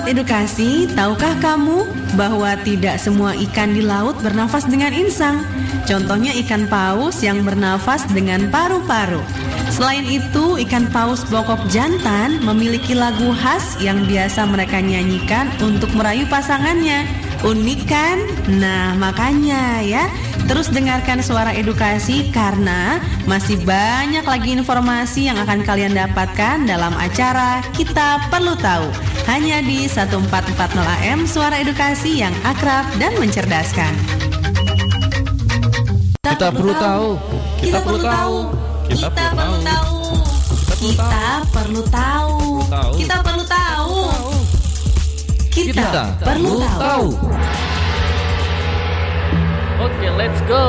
[0.00, 1.84] Sahabat edukasi, tahukah kamu
[2.16, 5.44] bahwa tidak semua ikan di laut bernafas dengan insang?
[5.84, 9.20] Contohnya ikan paus yang bernafas dengan paru-paru.
[9.68, 16.24] Selain itu, ikan paus bokok jantan memiliki lagu khas yang biasa mereka nyanyikan untuk merayu
[16.32, 17.04] pasangannya.
[17.44, 18.24] Unik kan?
[18.56, 20.08] Nah, makanya ya,
[20.50, 22.98] terus dengarkan suara edukasi karena
[23.30, 28.90] masih banyak lagi informasi yang akan kalian dapatkan dalam acara Kita Perlu Tahu.
[29.30, 30.50] Hanya di 1440
[31.06, 33.94] AM Suara Edukasi yang akrab dan mencerdaskan.
[36.18, 37.08] Kita perlu tahu.
[37.62, 38.36] Kita perlu tahu.
[38.90, 39.94] Kita perlu tahu.
[40.82, 41.22] Kita
[41.54, 42.38] perlu tahu.
[42.98, 43.98] Kita perlu tahu.
[45.54, 47.06] Kita perlu tahu.
[49.80, 50.60] Oke, let's go.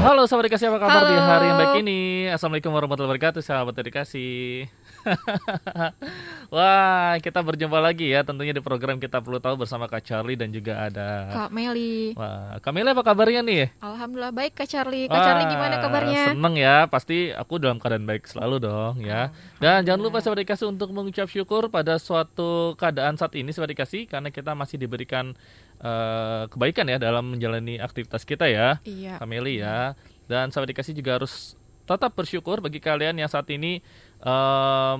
[0.00, 1.28] Halo sahabat dikasih apa kabar di Halo.
[1.28, 2.00] hari yang baik ini?
[2.32, 4.64] Assalamualaikum warahmatullahi wabarakatuh, sahabat dikasih.
[6.56, 10.48] Wah, kita berjumpa lagi ya tentunya di program kita perlu tahu bersama Kak Charlie dan
[10.48, 12.16] juga ada Kak Meli.
[12.16, 13.68] Wah, Kamila apa kabarnya nih?
[13.84, 15.12] Alhamdulillah baik Kak Charlie.
[15.12, 16.22] Kak Charlie gimana Wah, kabarnya?
[16.32, 19.28] Seneng ya, pasti aku dalam keadaan baik selalu dong ya.
[19.60, 24.08] Dan jangan lupa sahabat dikasih untuk mengucap syukur pada suatu keadaan saat ini sahabat dikasih
[24.08, 25.36] karena kita masih diberikan
[25.78, 28.78] eh, kebaikan ya dalam menjalani aktivitas kita ya.
[28.82, 29.18] Iya.
[29.18, 29.94] Kameli ya.
[30.28, 31.56] Dan sahabat dikasih juga harus
[31.88, 33.80] tetap bersyukur bagi kalian yang saat ini
[34.20, 34.98] em,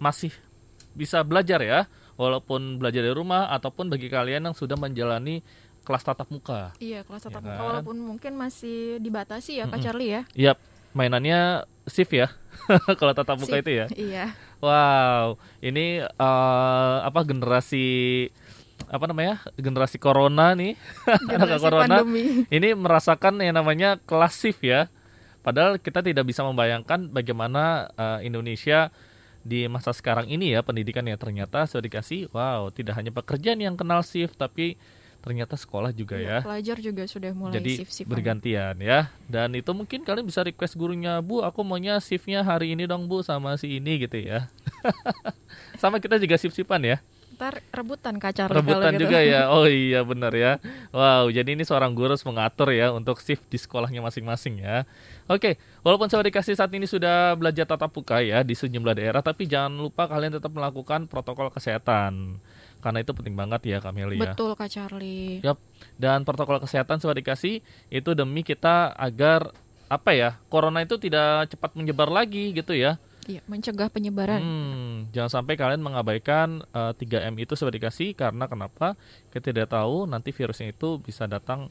[0.00, 0.32] masih
[0.96, 1.84] bisa belajar ya,
[2.16, 5.44] walaupun belajar dari rumah ataupun bagi kalian yang sudah menjalani
[5.84, 6.72] kelas tatap muka.
[6.80, 7.68] Iya, kelas tatap Ya muka kan?
[7.68, 9.84] walaupun mungkin masih dibatasi ya Kak Mm-mm.
[9.84, 10.22] Charlie ya.
[10.32, 10.58] Yap,
[10.96, 12.32] mainannya shift ya.
[13.00, 13.86] Kalau tatap muka itu ya.
[13.92, 14.32] Iya.
[14.62, 17.84] Wow, ini eh, apa generasi
[18.92, 19.40] apa namanya?
[19.56, 20.76] Generasi corona nih.
[21.08, 21.82] Anak Generasi corona.
[22.04, 22.44] pandemi.
[22.52, 24.92] Ini merasakan yang namanya kelas shift ya.
[25.40, 28.92] Padahal kita tidak bisa membayangkan bagaimana eh, Indonesia
[29.42, 33.74] di masa sekarang ini ya pendidikan yang ternyata sudah dikasih wow tidak hanya pekerjaan yang
[33.74, 34.78] kenal shift tapi
[35.22, 36.42] ternyata sekolah juga ya.
[36.42, 38.10] Iya, Pelajar juga sudah mulai Jadi shift-shiftan.
[38.10, 39.06] bergantian ya.
[39.30, 43.22] Dan itu mungkin kalian bisa request gurunya, Bu, aku maunya shiftnya hari ini dong, Bu,
[43.22, 44.50] sama si ini gitu ya.
[45.82, 46.98] sama kita juga shift-shiftan ya.
[47.42, 49.10] Ntar rebutan kalau Rebutan gitu.
[49.10, 49.50] juga ya.
[49.58, 50.62] Oh iya benar ya.
[50.94, 54.86] Wow, jadi ini seorang guru harus mengatur ya untuk shift di sekolahnya masing-masing ya.
[55.26, 59.50] Oke, walaupun saya dikasih saat ini sudah belajar tatap muka ya di sejumlah daerah, tapi
[59.50, 62.38] jangan lupa kalian tetap melakukan protokol kesehatan.
[62.78, 64.34] Karena itu penting banget ya, Kameli ya.
[64.34, 65.42] Betul Kak Charlie.
[65.42, 65.58] Yap.
[65.98, 67.58] Dan protokol kesehatan sudah dikasih
[67.90, 69.50] itu demi kita agar
[69.90, 73.02] apa ya corona itu tidak cepat menyebar lagi gitu ya.
[73.24, 74.38] Iya, mencegah penyebaran.
[74.38, 78.98] Hmm, jangan sampai kalian mengabaikan eh, 3M itu sudah dikasih karena kenapa?
[79.28, 81.70] Kita tidak tahu nanti virusnya itu bisa datang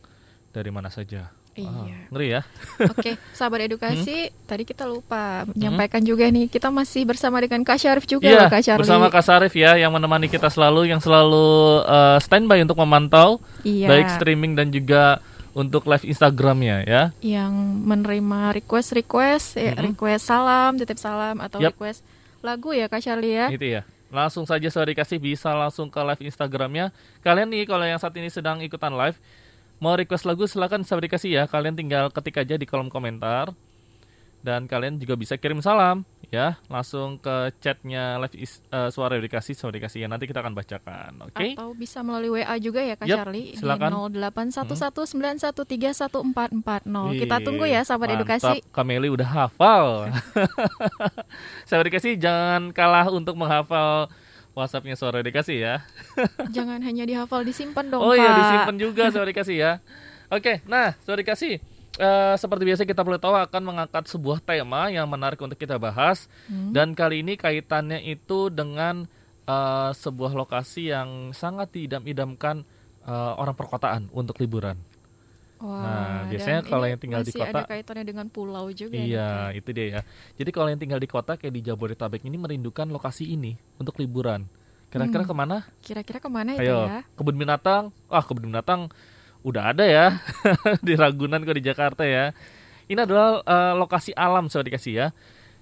[0.49, 1.27] dari mana saja.
[1.51, 2.07] Iya.
[2.07, 2.41] ngeri ya.
[2.87, 4.35] Oke, sahabat edukasi, Hmm?
[4.47, 8.47] tadi kita lupa menyampaikan juga nih, kita masih bersama dengan Kak Syarif juga Iya, loh
[8.47, 8.81] Kak Charlie.
[8.81, 11.43] bersama Kak Sarif ya yang menemani kita selalu yang selalu
[11.83, 13.83] eh, standby untuk memantau Iya.
[13.85, 15.19] baik streaming dan juga
[15.51, 17.03] untuk live Instagramnya ya.
[17.19, 17.51] yang
[17.83, 19.93] menerima request request ya, Mhm.
[19.93, 21.75] request salam titip salam atau Yap.
[21.75, 22.01] request
[22.39, 23.81] lagu ya kak Charlie ya Itu ya.
[24.11, 26.91] Langsung saja sudah dikasih bisa langsung ke live Instagramnya.
[27.21, 29.15] Kalian nih kalau yang saat ini sedang ikutan live
[29.79, 31.43] mau request lagu silakan sudah dikasih ya.
[31.47, 33.55] Kalian tinggal ketik aja di kolom komentar.
[34.41, 39.51] Dan kalian juga bisa kirim salam ya, langsung ke chatnya live is- eh, suara dikasih
[39.51, 40.07] sudah dikasih ya.
[40.07, 41.53] Nanti kita akan bacakan, oke?
[41.53, 43.89] atau bisa melalui WA juga ya kak Yap, Charlie silakan.
[44.07, 48.21] di 0811913440 kita Wih, tunggu ya sahabat mantap.
[48.21, 50.07] edukasi Kameli udah hafal.
[51.67, 54.07] Sahabat edukasi jangan kalah untuk menghafal
[54.51, 55.81] WhatsAppnya suara edukasi ya.
[56.55, 59.71] jangan hanya dihafal disimpan dong oh kak iya disimpan juga suara edukasi ya.
[60.27, 61.57] Oke, nah suara edukasi
[61.93, 66.29] eh, seperti biasa kita perlu tahu akan mengangkat sebuah tema yang menarik untuk kita bahas
[66.45, 66.71] Hmm.
[66.71, 69.07] dan kali ini kaitannya itu dengan
[69.43, 72.63] eh, sebuah lokasi yang sangat diidam-idamkan
[73.01, 74.77] eh, orang perkotaan untuk liburan.
[75.57, 79.29] Wah, Nah, biasanya kalau yang tinggal di kota- ada kaitannya dengan pulau juga nih, Iya,
[79.29, 79.57] Kak.
[79.57, 80.01] itu dia ya.
[80.35, 84.45] Jadi kalau yang tinggal di kota kayak di Jabodetabek ini merindukan lokasi ini untuk liburan.
[84.87, 85.29] Kira-kira Hmm.
[85.29, 85.57] ke mana?
[85.79, 87.89] kira-kira ke mana itu Ayo, ya kebun binatang.
[88.05, 88.89] Wah, kebun binatang
[89.41, 90.05] udah ada ya
[90.85, 92.31] di Ragunan kok di Jakarta ya.
[92.85, 95.07] Ini adalah eh, lokasi alam saya dikasih ya,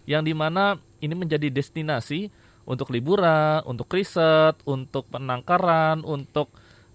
[0.04, 2.34] yang di mana ini menjadi destinasi
[2.64, 6.50] untuk liburan, untuk riset, untuk penangkaran, untuk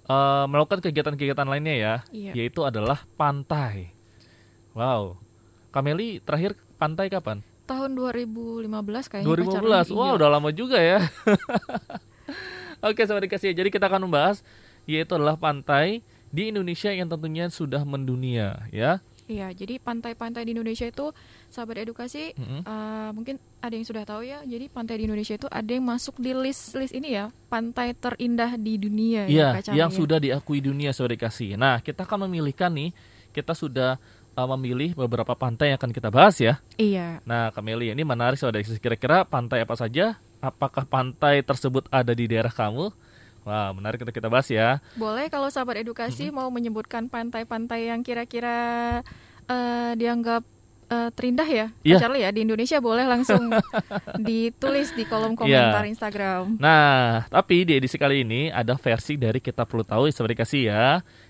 [0.05, 2.33] eh, melakukan kegiatan-kegiatan lainnya ya, Iya.
[2.35, 3.95] yaitu adalah pantai.
[4.75, 5.23] Wow,
[5.71, 7.41] Kameli terakhir pantai kapan?
[7.65, 8.69] tahun 2015
[9.09, 9.41] kayaknya 2015.
[9.49, 9.57] Kak
[9.89, 9.97] Charlie.
[9.97, 10.17] Wah, Iya.
[10.21, 11.01] udah lama juga ya.
[12.85, 13.57] Oke, sobat dikasih.
[13.57, 14.45] Jadi kita akan membahas
[14.85, 16.05] yaitu adalah pantai
[16.35, 18.99] di Indonesia yang tentunya sudah mendunia ya.
[19.25, 21.09] Iya, jadi pantai-pantai di Indonesia itu
[21.49, 22.61] sahabat edukasi Mm-mm.
[22.61, 24.45] eh, mungkin ada yang sudah tahu ya.
[24.45, 28.61] Jadi pantai di Indonesia itu ada yang masuk di list list ini ya, pantai terindah
[28.61, 29.97] di dunia Iya, ya, Charlie, yang ya.
[29.97, 31.57] sudah diakui dunia saudara kasih.
[31.57, 32.93] Nah, kita akan memilihkan nih,
[33.33, 33.97] kita sudah
[34.37, 36.61] uh, memilih beberapa pantai yang akan kita bahas ya.
[36.77, 37.25] Iya.
[37.25, 38.77] Nah, Kameli, ini menarik saudara kasih.
[38.77, 40.21] Kira-kira pantai apa saja?
[40.45, 42.93] Apakah pantai tersebut ada di daerah kamu?
[43.45, 44.81] Wah, menarik untuk kita bahas ya.
[44.95, 49.01] Boleh kalau sahabat edukasi mau menyebutkan pantai-pantai yang kira-kira
[49.45, 50.41] eh, dianggap
[50.87, 51.97] eh, terindah ya, Iya.
[51.99, 53.53] Charlie ya di Indonesia boleh langsung
[54.19, 56.57] ditulis di kolom komentar Instagram.
[56.57, 60.85] Nah, tapi di edisi kali ini ada versi dari kita perlu tahu saudara kasih ya.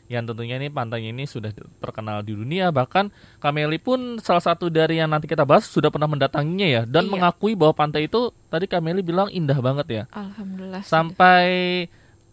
[0.04, 1.48] Yang tentunya ini pantainya ini sudah
[1.80, 2.68] terkenal di dunia.
[2.68, 3.08] Bahkan
[3.38, 6.82] Kameli pun salah satu dari yang nanti kita bahas sudah pernah mendatanginya ya.
[6.84, 7.10] Dan Iya.
[7.10, 10.02] mengakui bahwa pantai itu tadi Kameli bilang indah banget ya.
[10.12, 10.84] Alhamdulillah.
[10.84, 10.92] sudah.
[10.92, 11.48] Sampai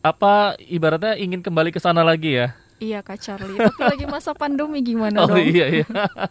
[0.01, 2.57] apa ibaratnya ingin kembali ke sana lagi ya.
[2.77, 5.37] Iya Kak Charlie, tapi lagi masa pandemi gimana Oh dong?
[5.37, 5.85] iya iya.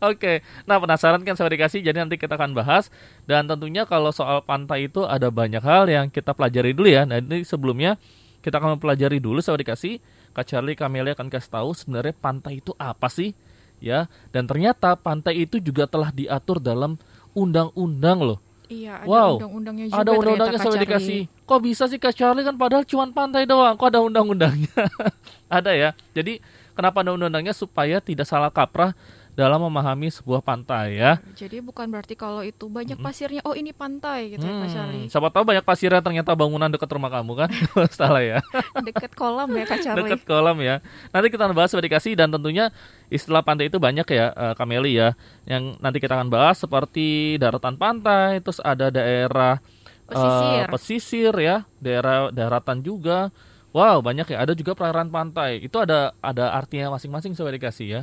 [0.00, 0.46] Oke.
[0.62, 2.86] Nah, penasaran kan saudara kasih jadi nanti kita akan bahas
[3.26, 7.02] dan tentunya kalau soal pantai itu ada banyak hal yang kita pelajari dulu ya.
[7.02, 7.98] Nah, ini sebelumnya
[8.40, 9.98] kita akan mempelajari dulu saudara kasih
[10.30, 13.34] Kak Charlie Kamelia akan kasih tahu sebenarnya pantai itu apa sih?
[13.78, 16.94] Ya, dan ternyata pantai itu juga telah diatur dalam
[17.34, 18.38] undang-undang loh.
[18.66, 19.30] Iya, ada Wow.
[19.42, 20.82] undang-undangnya juga Ada undang-undangnya Charlie.
[20.86, 21.20] dikasih.
[21.48, 23.72] Kok bisa sih Kak Charlie kan padahal cuma pantai doang.
[23.72, 24.68] Kok ada undang-undangnya?
[25.48, 25.96] ada ya.
[26.12, 26.44] Jadi
[26.76, 28.92] kenapa ada undang-undangnya supaya tidak salah kaprah
[29.38, 31.22] dalam memahami sebuah pantai ya.
[31.38, 35.06] Jadi bukan berarti kalau itu banyak pasirnya, oh ini pantai gitu ya Kak Charlie.
[35.06, 37.48] Hmm, siapa tahu banyak pasirnya ternyata bangunan dekat rumah kamu kan?
[37.94, 38.42] Salah ya.
[38.90, 40.10] Deket kolam ya Kak Charlie.
[40.10, 40.82] dekat kolam ya.
[41.14, 42.74] Nanti kita akan bahas dikasih dan tentunya
[43.14, 45.14] istilah pantai itu banyak ya eh, Kameli ya.
[45.46, 49.62] Yang nanti kita akan bahas seperti daratan pantai, terus ada daerah
[50.08, 50.66] eh, Pesisir.
[50.72, 53.28] pesisir ya, daerah daratan juga.
[53.76, 54.40] Wow, banyak ya.
[54.42, 55.60] Ada juga perairan pantai.
[55.60, 58.02] Itu ada ada artinya masing-masing sudah dikasih ya.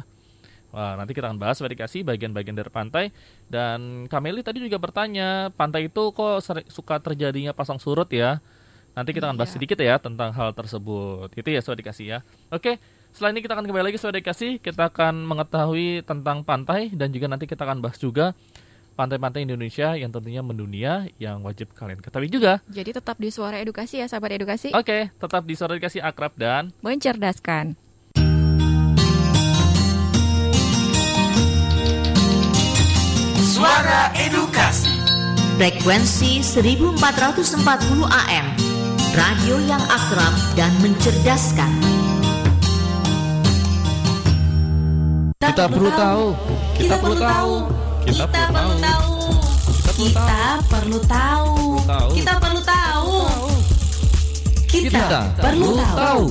[0.70, 3.08] Wah, nanti kita akan bahas dikasih bagian-bagian dari pantai
[3.48, 8.44] dan Kameli tadi juga bertanya, pantai itu kok seri- suka terjadinya pasang surut ya?
[8.92, 9.56] Nanti kita akan bahas Iya.
[9.56, 11.32] sedikit ya tentang hal tersebut.
[11.32, 12.18] Itu ya sudah dikasih ya.
[12.52, 12.76] Oke,
[13.16, 14.60] setelah ini kita akan kembali lagi sudah dikasih.
[14.60, 18.36] Kita akan mengetahui tentang pantai dan juga nanti kita akan bahas juga
[18.96, 22.64] pantai-pantai Indonesia yang tentunya mendunia yang wajib kalian ketahui juga.
[22.72, 24.72] Jadi tetap di suara edukasi ya sahabat edukasi.
[24.72, 27.76] Oke, tetap di suara dikasih akrab dan Mencerdaskan.
[33.56, 34.92] Suara Edukasi.
[35.56, 38.46] Frekuensi 1440 AM.
[39.16, 41.72] Radio yang akrab dan mencerdaskan.
[45.40, 46.26] Kita perlu tahu.
[46.76, 47.54] Kita perlu tahu.
[47.64, 47.85] Kita perlu tahu.
[48.06, 49.10] Kita perlu tahu.
[51.90, 52.10] tahu.
[52.14, 53.14] Kita perlu tahu.
[54.70, 56.26] Kita Kita perlu tahu.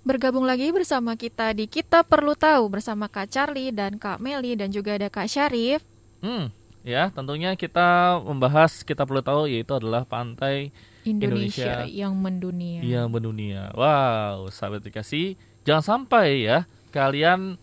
[0.00, 4.72] Bergabung lagi bersama kita di Kita Perlu Tahu bersama Kak Charlie dan Kak Meli dan
[4.72, 5.84] juga ada Kak Syarif.
[6.24, 6.48] hmm,
[6.88, 10.72] ya tentunya kita membahas kita perlu tahu yaitu adalah pantai
[11.04, 11.92] Indonesia, Indonesia.
[11.92, 12.80] yang mendunia.
[12.80, 13.76] yang mendunia.
[13.76, 15.36] Wow, sahabat dikasih,
[15.68, 17.56] jangan sampai ya kalian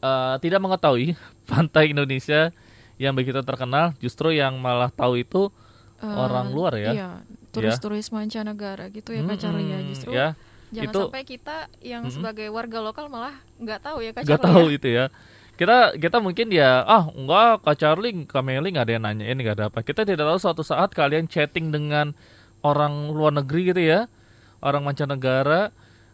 [0.00, 1.14] eh, tidak mengetahui
[1.50, 2.50] pantai Indonesia
[2.96, 5.50] yang begitu terkenal, justru yang malah tahu itu
[5.98, 6.90] Eh, orang luar ya.
[6.90, 7.10] Iya,
[7.54, 9.78] turis-turis mancanegara gitu ya Kak Charlie ya.
[9.86, 10.34] Justru ya,
[10.74, 12.14] jangan itu- sampai kita yang Mm-mm.
[12.18, 14.74] sebagai warga lokal malah nggak tahu ya Kak nggak tahu ya.
[14.74, 15.04] itu ya.
[15.54, 19.54] Kita kita mungkin ya ah enggak Kak Charlie, Kak Meli nggak ada yang nanyain nggak
[19.54, 19.78] ada apa.
[19.86, 22.18] Kita tidak tahu suatu saat kalian chatting dengan
[22.66, 24.10] orang luar negeri gitu ya,
[24.58, 25.70] orang mancanegara,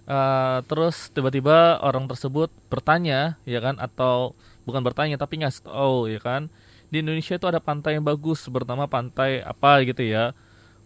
[0.09, 4.33] eh, terus tiba-tiba orang tersebut bertanya ya kan atau
[4.65, 6.49] bukan bertanya tapi ngasih tahu ya kan
[6.89, 10.33] di Indonesia itu ada pantai yang bagus bernama pantai apa gitu ya.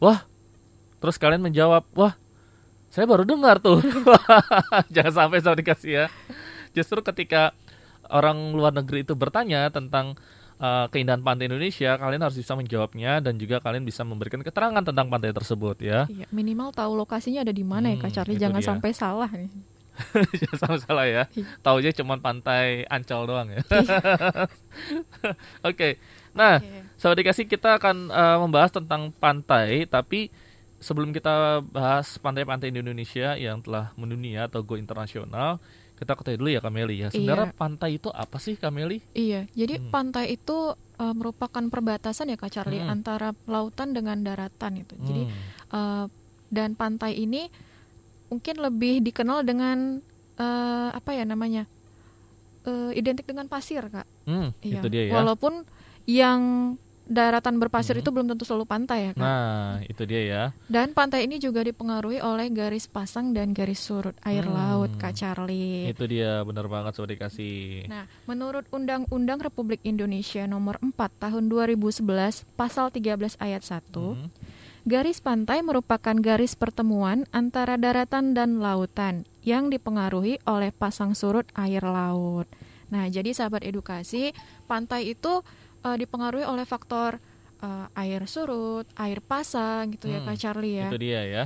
[0.03, 0.27] Wah,
[0.99, 2.19] terus kalian menjawab, wah
[2.91, 3.79] saya baru dengar tuh.
[4.95, 6.07] Jangan sampai saya dikasih ya.
[6.75, 7.55] Justru ketika
[8.11, 10.19] orang luar negeri itu bertanya tentang
[10.63, 15.11] uh, keindahan pantai Indonesia, kalian harus bisa menjawabnya dan juga kalian bisa memberikan keterangan tentang
[15.11, 16.07] pantai tersebut ya.
[16.07, 18.39] Iya, minimal tahu lokasinya ada di mana ya Kak Hmm, Charlie.
[18.39, 18.69] Jangan dia.
[18.71, 19.51] sampai salah nih.
[20.41, 21.23] Jangan sampai salah ya.
[21.61, 23.61] Taunya cuma pantai Ancol doang ya.
[25.69, 26.01] Oke.
[26.33, 26.97] Nah, Oke.
[26.97, 30.33] sahabat dikasih kita akan uh, membahas tentang pantai, tapi
[30.81, 35.61] sebelum kita bahas pantai-pantai di Indonesia yang telah mendunia atau go internasional,
[36.03, 37.09] kita ketahui dulu ya Kameli ya.
[37.09, 37.57] Sebenarnya Iya.
[37.57, 38.99] pantai itu apa sih Kameli?
[39.15, 39.91] Iya, jadi Hmm.
[39.91, 42.95] pantai itu eh, merupakan perbatasan ya Kak Charlie Hmm.
[42.95, 44.95] antara lautan dengan daratan itu.
[44.99, 45.35] Jadi Hmm.
[45.73, 46.05] eh,
[46.47, 47.49] dan pantai ini
[48.29, 51.69] mungkin lebih dikenal dengan eh, apa ya namanya?
[52.63, 54.07] Eh, identik dengan pasir, Kak.
[54.25, 54.81] Hmm, Iya.
[54.81, 55.13] itu dia ya.
[55.19, 55.67] Walaupun
[56.05, 56.41] yang
[57.13, 58.03] daratan berpasir Mhm.
[58.03, 59.21] itu belum tentu selalu pantai ya, Kak.
[59.21, 60.43] Nah, itu dia ya.
[60.67, 64.57] Dan pantai ini juga dipengaruhi oleh garis pasang dan garis surut air Hmm.
[64.57, 65.93] laut, Kak Charlie.
[65.93, 67.87] Itu dia benar banget Sobat dikasih.
[67.87, 74.29] Nah, menurut Undang-Undang Republik Indonesia Nomor 4 Tahun 2011 Pasal 13 Ayat 1, Mhm.
[74.83, 81.85] garis pantai merupakan garis pertemuan antara daratan dan lautan yang dipengaruhi oleh pasang surut air
[81.85, 82.49] laut.
[82.93, 84.37] Nah, jadi sahabat edukasi,
[84.69, 85.41] pantai itu
[85.83, 87.19] eh, dipengaruhi oleh faktor
[87.59, 90.89] eh, air surut, air pasang gitu ya Hmm, Kak Charlie ya.
[90.91, 91.45] Itu dia ya.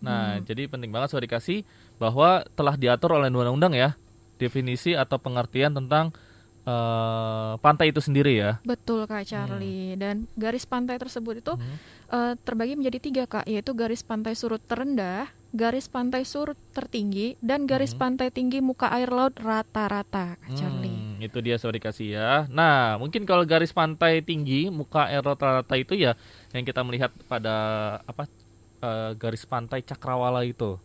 [0.00, 0.48] Nah, Hmm.
[0.48, 1.60] jadi penting banget Sobat dikasih
[1.96, 4.00] bahwa telah diatur oleh undang-undang ya
[4.36, 6.16] definisi atau pengertian tentang
[6.60, 8.60] eh, pantai itu sendiri ya.
[8.62, 9.96] Betul Kak Charlie.
[9.96, 11.76] Dan garis pantai tersebut itu Mhm.
[12.10, 17.64] eh, terbagi menjadi tiga Kak, yaitu garis pantai surut terendah, garis pantai surut tertinggi, dan
[17.64, 17.98] garis Mhm.
[17.98, 20.99] pantai tinggi muka air laut rata-rata Kak Charlie.
[21.20, 22.30] Itu dia Sobat dikasih ya.
[22.48, 26.16] Nah, mungkin kalau garis pantai tinggi muka air rata-rata itu ya
[26.50, 27.56] yang kita melihat pada
[28.04, 28.26] apa
[28.80, 30.80] eh, garis pantai Cakrawala itu.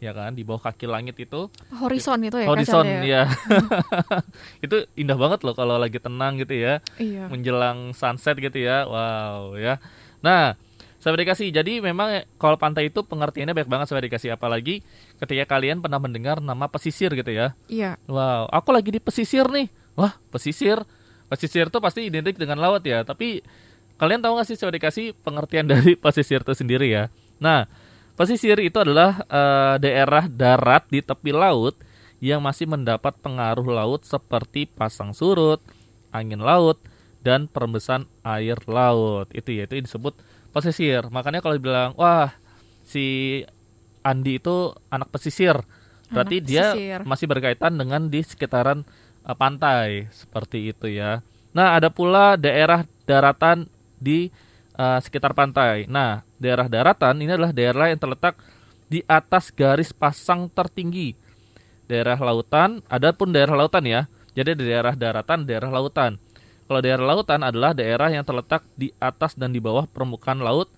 [0.00, 3.28] Ya kan, di bawah kaki langit itu Horizon itu ya horizon Charlie ya.
[4.64, 6.80] itu indah banget loh kalau lagi tenang gitu ya.
[6.96, 7.28] Iya.
[7.28, 8.88] menjelang sunset gitu ya.
[8.88, 9.76] Wow ya.
[10.24, 10.56] Nah,
[11.00, 11.48] sahabat dikasih.
[11.50, 14.84] Jadi memang kalau pantai itu pengertiannya baik banget sahabat dikasih apalagi
[15.18, 17.56] ketika kalian pernah mendengar nama pesisir gitu ya.
[17.66, 17.96] Iya.
[18.06, 19.79] Wow, aku lagi di pesisir nih.
[20.00, 20.80] Wah, pesisir.
[21.28, 23.44] Pesisir itu pasti identik dengan laut ya, tapi
[24.00, 27.04] kalian tahu nggak sih sahabat dikasih pengertian dari pesisir itu sendiri ya?
[27.38, 27.68] Nah,
[28.16, 31.76] pesisir itu adalah eh, daerah darat di tepi laut
[32.20, 35.60] yang masih mendapat pengaruh laut seperti pasang surut,
[36.12, 36.80] angin laut,
[37.20, 39.28] dan perembesan air laut.
[39.32, 40.16] Itu ya, itu disebut
[40.50, 41.08] pesisir.
[41.08, 42.32] Makanya kalau dibilang, wah
[42.84, 43.40] si
[44.00, 45.60] Andi itu anak pesisir,
[46.08, 46.98] berarti Anak dia pesisir.
[47.04, 48.88] masih berkaitan dengan di sekitaran
[49.24, 51.20] eh, pantai seperti itu ya.
[51.50, 53.66] Nah, ada pula daerah daratan
[53.98, 54.30] di
[54.78, 55.90] eh, sekitar pantai.
[55.90, 58.38] Nah, daerah daratan ini adalah daerah yang terletak
[58.90, 61.14] di atas garis pasang tertinggi.
[61.86, 64.06] Daerah lautan, ada pun daerah lautan ya.
[64.34, 66.18] Jadi ada daerah daratan, daerah lautan.
[66.70, 70.70] Kalau daerah lautan adalah daerah yang terletak di atas dan di bawah permukaan laut,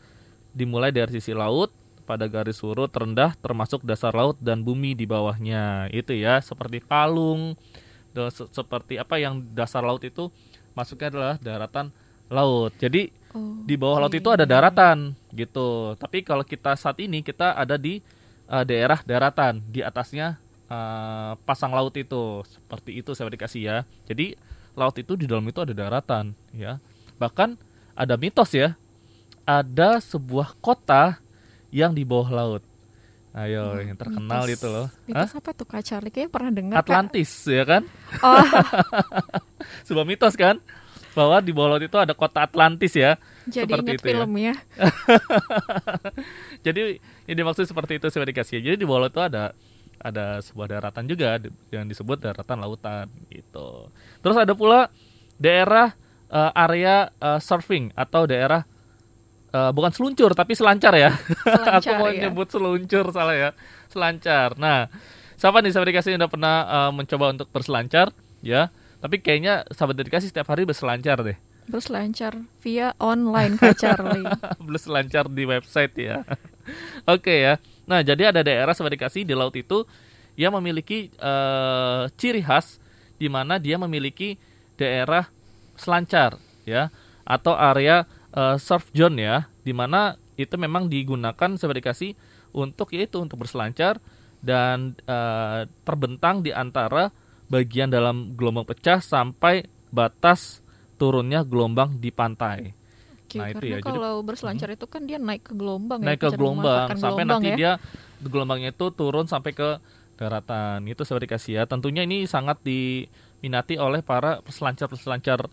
[0.56, 1.68] dimulai dari sisi laut
[2.08, 5.92] pada garis surut rendah termasuk dasar laut dan bumi di bawahnya.
[5.92, 7.60] Itu ya, seperti palung,
[8.32, 10.28] se- seperti apa yang dasar laut itu
[10.76, 11.92] masuknya adalah daratan
[12.32, 12.72] laut.
[12.80, 15.96] Jadi Oh, di bawah laut itu ada daratan gitu.
[15.96, 18.04] Tapi kalau kita saat ini kita ada di
[18.48, 20.36] eh, daerah daratan, di atasnya
[20.68, 22.44] eh, pasang laut itu.
[22.44, 23.76] Seperti itu saya dikasih ya.
[24.04, 24.36] Jadi
[24.76, 26.76] laut itu di dalam itu ada daratan ya.
[27.16, 27.56] Bahkan
[27.96, 28.76] ada mitos ya.
[29.48, 31.18] Ada sebuah kota
[31.72, 32.62] yang di bawah laut.
[33.32, 34.54] Ayo, yang terkenal mitos.
[34.54, 34.86] itu loh.
[34.86, 35.24] Hah?
[35.24, 36.12] Mitos apa tuh Kak Charlie?
[36.12, 36.84] Kayaknya pernah dengar Kak.
[36.84, 37.82] Atlantis ya kan?
[38.20, 38.44] Oh,
[39.88, 40.60] Sebuah mitos kan?
[41.12, 43.16] Bahwa di bawah laut itu ada kota Atlantis ya.
[43.44, 44.08] jadi Seperti ingat itu ya.
[44.16, 44.54] filmnya.
[46.64, 46.80] Jadi
[47.28, 48.60] ini dimaksud seperti itu saya dikasih.
[48.60, 49.52] Jadi di bawah laut itu ada
[50.02, 51.38] ada sebuah daratan juga
[51.70, 53.92] yang disebut daratan lautan gitu.
[54.18, 54.88] Terus ada pula
[55.36, 55.94] daerah
[56.28, 58.64] eh, area eh, surfing atau daerah
[59.52, 61.12] eh, bukan seluncur tapi selancar ya.
[61.78, 62.26] Aku Selancar, mau ya.
[62.28, 63.50] nyebut seluncur salah ya.
[63.92, 64.56] Selancar.
[64.56, 64.88] Nah,
[65.36, 68.72] siapa nih sahabat dikasih yang udah pernah eh, mencoba untuk berselancar ya?
[69.02, 71.36] Tapi kayaknya sahabat dikasih setiap hari berselancar deh.
[71.70, 74.26] Berselancar via online Kak Charlie.
[74.66, 76.26] belum selancar di website ya.
[77.14, 77.58] Oke ya.
[77.86, 79.84] Nah, jadi ada daerah sahabat dikasih di laut itu
[80.38, 82.80] yang memiliki eh, ciri khas
[83.20, 84.34] di mana dia memiliki
[84.80, 85.28] daerah
[85.78, 86.90] selancar ya
[87.22, 92.16] atau area eh, surf zone ya di mana itu memang digunakan sahabat dikasih
[92.52, 94.00] untuk yaitu untuk berselancar
[94.42, 97.12] dan eh, terbentang di antara
[97.46, 100.64] bagian dalam gelombang pecah sampai batas
[100.96, 102.72] turunnya gelombang di pantai.
[103.22, 106.20] Oke, Nah, itu ya, jadi- kalau berselancar itu kan dia naik ke gelombang ya, naik
[106.20, 107.56] ke Kak Charlie, gelombang sampai gelombang nanti ya.
[107.56, 107.72] dia
[108.20, 109.68] gelombangnya itu turun sampai ke
[110.20, 110.84] daratan.
[110.84, 111.62] Itu seperti dikasih ya.
[111.64, 115.48] Tentunya ini sangat diminati oleh para peselancar-peselancar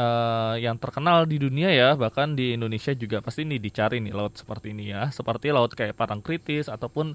[0.00, 4.40] eh, yang terkenal di dunia ya bahkan di Indonesia juga pasti ini dicari nih laut
[4.40, 5.12] seperti ini ya.
[5.12, 7.12] Seperti laut kayak Parangkritis ataupun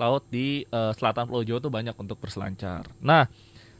[0.00, 2.88] laut di eh, selatan Pulau Jawa tuh banyak untuk berselancar.
[3.04, 3.28] Nah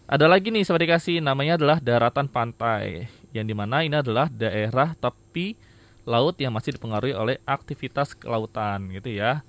[0.04, 1.16] ada lagi nih seperti dikasih.
[1.24, 5.56] Namanya adalah daratan pantai yang di mana ini adalah daerah tepi
[6.04, 9.40] laut yang masih dipengaruhi oleh aktivitas kelautan gitu ya.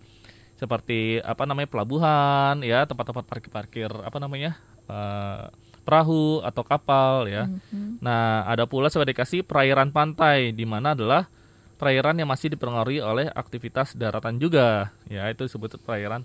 [0.55, 4.55] Seperti apa namanya pelabuhan ya tempat-tempat parkir-parkir apa namanya
[4.87, 5.51] eh,
[5.83, 7.99] perahu atau kapal ya Mhm.
[7.99, 11.27] nah ada pula sebagai dikasih perairan pantai di mana adalah
[11.75, 16.23] perairan yang masih dipengaruhi oleh aktivitas daratan juga ya itu disebut perairan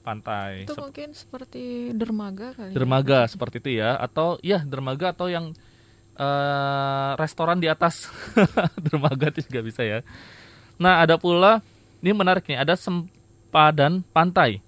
[0.00, 2.70] pantai Itu Sep- mungkin seperti dermaga kali.
[2.70, 5.52] ya, dermaga Kak seperti itu ya atau ya dermaga atau yang
[6.14, 8.06] eh, restoran di atas
[8.84, 9.98] dermaga itu juga bisa ya.
[10.76, 11.58] Nah, ada pula
[11.98, 14.62] ini menarik nih, ada sempadan pantai.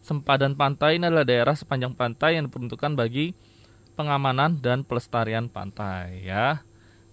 [0.00, 3.36] Sempadan pantai ini adalah daerah sepanjang pantai yang diperuntukkan bagi
[3.98, 6.62] pengamanan dan pelestarian pantai ya.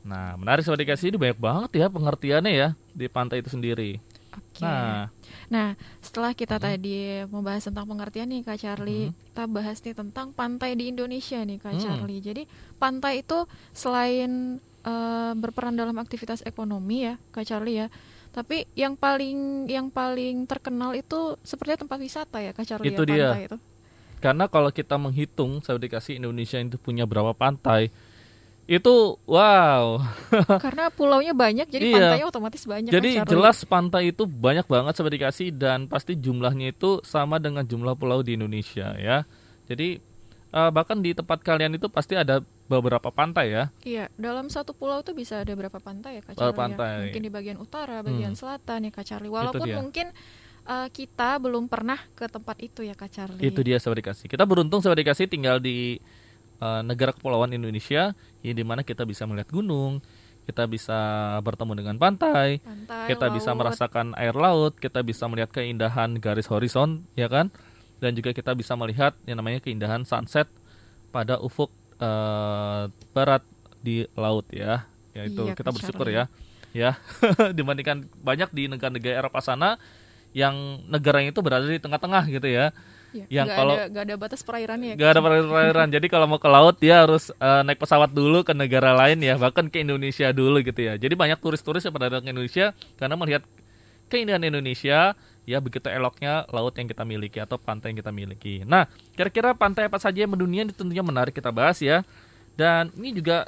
[0.05, 3.97] Nah, menarik sobat dikasih ini banyak banget ya pengertiannya ya di pantai itu sendiri.
[4.35, 4.61] Oke.
[4.61, 5.09] Nah,
[5.47, 5.67] Nah,
[5.99, 10.91] setelah kita tadi membahas tentang pengertian nih Kak Charlie, kita bahas nih tentang pantai di
[10.91, 11.81] Indonesia nih Kak Hmm.
[11.81, 12.21] Charlie.
[12.21, 12.43] Jadi
[12.77, 17.87] pantai itu selain eh, berperan dalam aktivitas ekonomi ya Kak Charlie ya,
[18.29, 23.09] tapi yang paling yang paling terkenal itu sepertinya tempat wisata ya Kak Charlie Itu ya,
[23.09, 23.27] dia.
[23.33, 23.57] pantai itu.
[24.17, 27.89] Karena kalau kita menghitung sahabat dikasih Indonesia itu punya berapa pantai,
[28.65, 30.01] itu wow.
[30.65, 31.95] Karena pulaunya banyak, jadi Iya.
[31.95, 32.89] pantainya otomatis banyak.
[32.89, 33.29] Jadi Charlie.
[33.29, 38.19] jelas pantai itu banyak banget sahabat dikasih dan pasti jumlahnya itu sama dengan jumlah pulau
[38.19, 39.21] di Indonesia ya.
[39.65, 40.01] Jadi
[40.51, 43.63] eh, bahkan di tempat kalian itu pasti ada beberapa pantai ya.
[43.83, 46.49] Iya, dalam satu pulau tuh bisa ada berapa pantai ya Charlie?
[46.49, 46.55] ya?
[46.55, 46.95] pantai?
[47.05, 48.39] Mungkin di bagian utara, bagian Hmm.
[48.39, 49.29] selatan ya Kak Charlie.
[49.29, 50.09] Walaupun mungkin
[50.65, 53.41] eh, kita belum pernah ke tempat itu ya Kak Charlie.
[53.45, 54.25] Itu dia sahabat dikasih.
[54.27, 56.01] Kita beruntung sahabat dikasih tinggal di
[56.59, 60.01] eh, negara kepulauan Indonesia, ya di mana kita bisa melihat gunung,
[60.45, 60.97] kita bisa
[61.41, 63.59] bertemu dengan pantai, Pantai, kita bisa laut.
[63.65, 67.49] merasakan air laut, kita bisa melihat keindahan garis horizon, ya kan?
[67.97, 70.45] Dan juga kita bisa melihat yang namanya keindahan sunset
[71.09, 73.41] pada ufuk eh, barat
[73.81, 74.85] di laut ya.
[75.15, 76.27] Ya itu Iya, kita bersyukur ya.
[76.75, 76.99] Ya,
[77.57, 79.79] dibandingkan banyak di negara-negara Eropa sana
[80.35, 82.75] yang negaranya itu berada di tengah-tengah gitu ya.
[83.15, 84.95] Iya, yang nggak kalau- ada, nggak ada batas perairannya ya.
[84.99, 85.87] Gak ada perairan.
[85.87, 89.39] Jadi kalau mau ke laut dia harus eh, naik pesawat dulu ke negara lain ya,
[89.39, 90.99] bahkan ke Indonesia dulu gitu ya.
[90.99, 93.47] Jadi banyak turis-turis yang pada datang ke Indonesia karena melihat
[94.11, 95.15] keindahan Indonesia,
[95.47, 98.67] ya begitu eloknya laut yang kita miliki atau pantai yang kita miliki.
[98.67, 102.03] Nah, kira-kira pantai apa saja yang mendunia ini tentunya menarik kita bahas ya.
[102.59, 103.47] Dan ini juga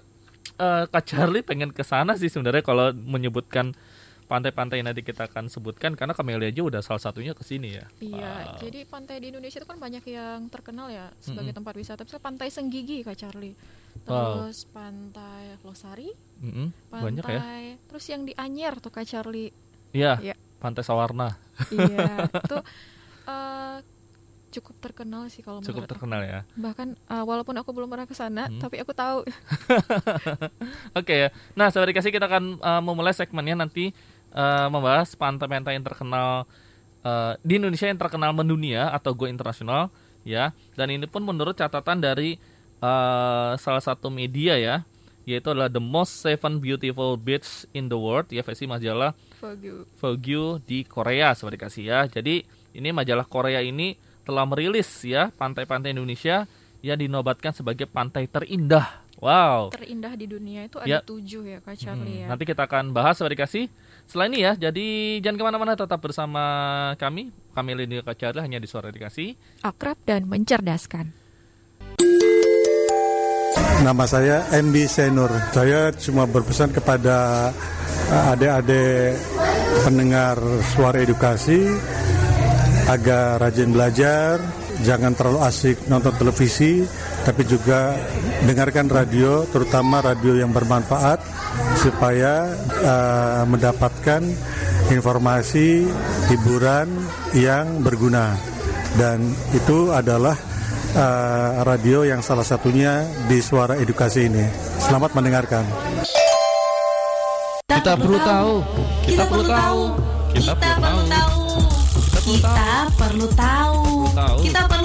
[0.56, 3.76] eh, Kak Charlie pengen ke sana sih sebenarnya kalau menyebutkan
[4.28, 7.88] pantai-pantai nanti kita akan sebutkan karena Kamelia aja udah salah satunya ke sini ya.
[7.98, 8.60] Iya, Wow.
[8.60, 12.02] jadi pantai di Indonesia itu kan banyak yang terkenal ya sebagai tempat wisata.
[12.02, 13.56] Misalnya Pantai Senggigi Kak Charlie.
[14.04, 14.44] Wow.
[14.44, 17.42] Terus Pantai Losari, Mm-mm, pantai banyak ya.
[17.84, 19.50] terus yang di Anyer tuh Kak Charlie.
[19.90, 20.36] Iya, Iya.
[20.58, 21.38] Pantai Sawarna
[21.70, 22.58] iya, itu
[23.26, 23.78] eh,
[24.50, 25.94] cukup terkenal sih kalau cukup menurut aku.
[25.94, 26.40] terkenal ya.
[26.52, 28.58] Bahkan eh, walaupun aku belum pernah ke sana, Hmm.
[28.58, 29.22] tapi aku tahu.
[30.98, 31.30] Oke ya.
[31.54, 33.92] Nah, sahabat dikasih kita akan uh, memulai segmennya nanti
[34.34, 36.48] uh, membahas pantai-pantai yang terkenal
[37.04, 39.92] uh, di Indonesia yang terkenal mendunia atau go internasional
[40.24, 40.52] ya.
[40.74, 42.36] Dan ini pun menurut catatan dari
[42.80, 44.76] uh, salah satu media ya,
[45.24, 49.86] yaitu adalah the most seven beautiful beaches in the world ya versi majalah Vogue.
[50.02, 52.00] Vogue di Korea sahabat dikasih ya.
[52.10, 52.42] Jadi
[52.74, 53.94] ini majalah Korea ini
[54.26, 56.50] telah merilis ya pantai-pantai Indonesia
[56.82, 59.06] yang dinobatkan sebagai pantai terindah.
[59.18, 59.74] Wow.
[59.74, 61.02] Terindah di dunia itu Ya.
[61.02, 62.28] ada tujuh ya Kak Hmm, Charlie ya.
[62.30, 63.66] Nanti kita akan bahas sahabat dikasih
[64.08, 64.56] setelah ini ya.
[64.56, 66.44] Jadi jangan ke mana-mana tetap bersama
[66.96, 67.30] kami.
[67.52, 69.62] Kami Lini Kacari hanya di Suara Dikasih.
[69.68, 71.12] Akrab dan mencerdaskan.
[73.84, 75.30] Nama saya MB Senur.
[75.54, 77.50] Saya cuma berpesan kepada
[78.10, 79.14] eh, adik-adik
[79.86, 80.38] pendengar
[80.74, 81.70] suara edukasi
[82.88, 84.40] agar rajin belajar,
[84.82, 86.88] jangan terlalu asik nonton televisi,
[87.28, 87.92] tapi juga
[88.48, 91.20] dengarkan radio, terutama radio yang bermanfaat
[91.76, 94.24] supaya eh, mendapatkan
[94.88, 95.92] informasi
[96.32, 96.88] hiburan
[97.36, 98.32] yang berguna.
[98.96, 100.40] Dan itu adalah
[100.96, 104.48] eh, radio yang salah satunya di Suara Edukasi ini.
[104.80, 105.68] Selamat mendengarkan.
[107.68, 108.54] Kita perlu tahu.
[109.04, 109.82] Kita perlu tahu.
[110.32, 111.44] Kita perlu tahu.
[112.24, 112.56] Kita
[112.96, 113.78] perlu tahu.
[114.16, 114.40] tahu.
[114.48, 114.77] Kita perlu tahu.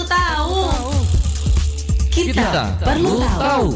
[2.22, 3.68] Kita perlu tahu.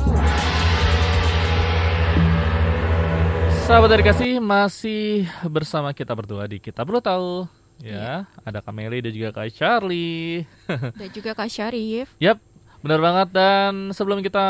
[3.66, 7.50] Sahabat Dikasih masih bersama kita berdua di Kita Perlu Tahu.
[7.82, 10.46] Ya, ada Kameli dan juga Kak Charlie.
[11.02, 12.06] Dan juga Kak Syarif.
[12.22, 12.38] Yap,
[12.86, 14.46] benar banget dan sebelum kita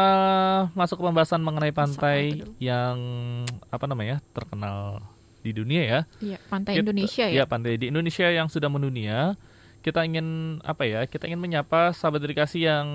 [0.76, 3.00] masuk ke pembahasan mengenai pantai yang
[3.72, 5.00] apa namanya terkenal
[5.40, 6.00] di dunia ya.
[6.20, 7.34] Iya, pantai Kita- Indonesia ya.
[7.40, 9.34] Iya, pantai di Indonesia yang sudah mendunia.
[9.86, 10.26] Kita ingin
[10.66, 11.06] apa ya?
[11.06, 12.86] Kita ingin menyapa sahabat dedikasi yang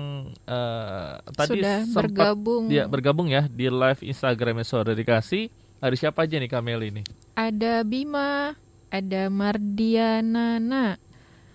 [0.44, 2.68] eh, tadi Sudah sempat bergabung.
[2.68, 5.48] ya, bergabung ya di live Instagram saudara dedikasi.
[5.80, 7.00] Ada siapa aja nih Kamel ini?
[7.32, 8.52] Ada Bima,
[8.86, 11.00] ada Mardianana,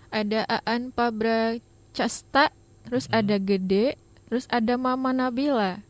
[0.09, 1.53] ada Aan Pabra
[1.93, 2.49] Casta,
[2.81, 3.21] terus Hmm.
[3.21, 3.93] ada Gede,
[4.25, 5.85] terus ada Mama Nabila,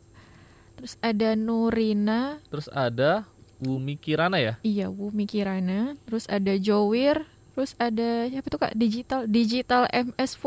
[0.76, 3.24] terus ada Nurina, Terus ada
[3.58, 4.60] Umi Kirana ya?
[4.62, 7.26] iya Wumi Kirana, terus ada Jowir,
[7.58, 10.46] terus ada siapa tuh kak digital digital MS4,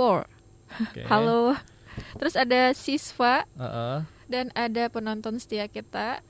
[0.78, 1.02] Oke.
[1.10, 1.58] halo,
[2.14, 4.06] terus ada Siswa Heeh.
[4.30, 6.22] dan ada penonton setia kita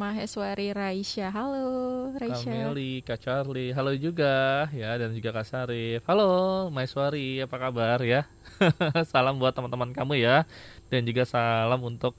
[0.00, 1.28] Maheswari Raisya.
[1.28, 2.72] Halo Kak Raisya.
[2.72, 6.00] Meli, Kak Charlie, halo juga ya dan juga Kak Sarif.
[6.08, 8.24] Halo, Maiswari, apa kabar ya?
[9.12, 10.48] salam buat teman-teman kamu ya
[10.88, 12.16] dan juga salam untuk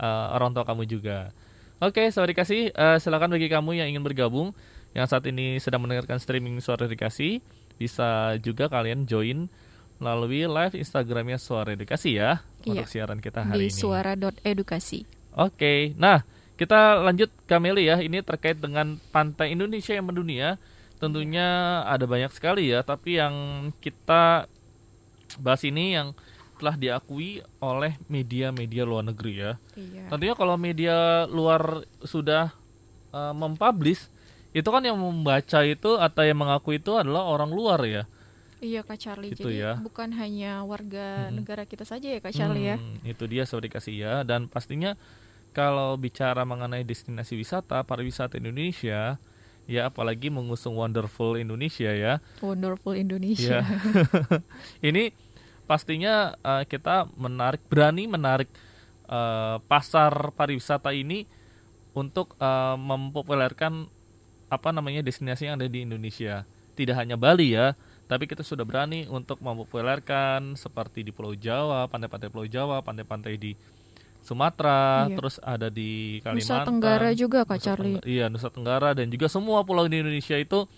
[0.00, 1.36] uh, orang tua kamu juga.
[1.84, 2.72] Oke, sorry kasih.
[2.72, 4.56] Uh, silakan bagi kamu yang ingin bergabung
[4.92, 7.40] yang saat ini sedang mendengarkan streaming suara edukasi
[7.76, 9.48] bisa juga kalian join
[9.96, 12.82] melalui live Instagramnya Suara Edukasi ya Iya.
[12.82, 13.74] untuk siaran kita Di hari ini.
[13.74, 15.00] suara.edukasi.
[15.38, 17.98] Oke, nah kita lanjut Kameli ya.
[17.98, 20.58] Ini terkait dengan pantai Indonesia yang mendunia.
[20.98, 23.34] Tentunya ada banyak sekali ya, tapi yang
[23.82, 24.46] kita
[25.40, 26.14] bahas ini yang
[26.60, 29.52] telah diakui oleh media-media luar negeri ya.
[29.74, 30.06] Iya.
[30.06, 32.54] Tentunya kalau media luar sudah
[33.10, 34.06] uh, mempublish,
[34.52, 38.04] itu kan yang membaca itu atau yang mengaku itu adalah orang luar ya.
[38.62, 39.34] Iya Kak Charlie.
[39.34, 39.74] Gitu Jadi ya.
[39.74, 41.34] bukan hanya warga Mhm.
[41.34, 42.76] negara kita saja ya Kak Charlie ya.
[42.78, 44.14] Hmm, Itu dia sorry kasih ya.
[44.22, 44.94] Dan pastinya
[45.50, 49.18] kalau bicara mengenai destinasi wisata pariwisata Indonesia,
[49.64, 52.22] ya apalagi mengusung Wonderful Indonesia ya.
[52.38, 53.60] Wonderful Indonesia.
[53.60, 53.66] Ya.
[54.88, 55.10] Ini
[55.64, 58.46] pastinya eh, kita menarik berani menarik
[59.08, 61.26] eh, pasar pariwisata ini
[61.92, 63.90] untuk eh, mempopulerkan
[64.52, 66.44] apa namanya destinasi yang ada di Indonesia.
[66.76, 67.72] Tidak hanya Bali ya,
[68.04, 73.52] tapi kita sudah berani untuk mempopulerkan seperti di Pulau Jawa, pantai-pantai Pulau Jawa, pantai-pantai di
[74.22, 75.16] Sumatera, Iya.
[75.18, 76.66] terus ada di Nusa Kalimantan.
[76.68, 77.96] Tenggara juga Kak Nusa Charlie.
[77.98, 80.68] Tengga- iya, Nusa Tenggara dan juga semua pulau di Indonesia itu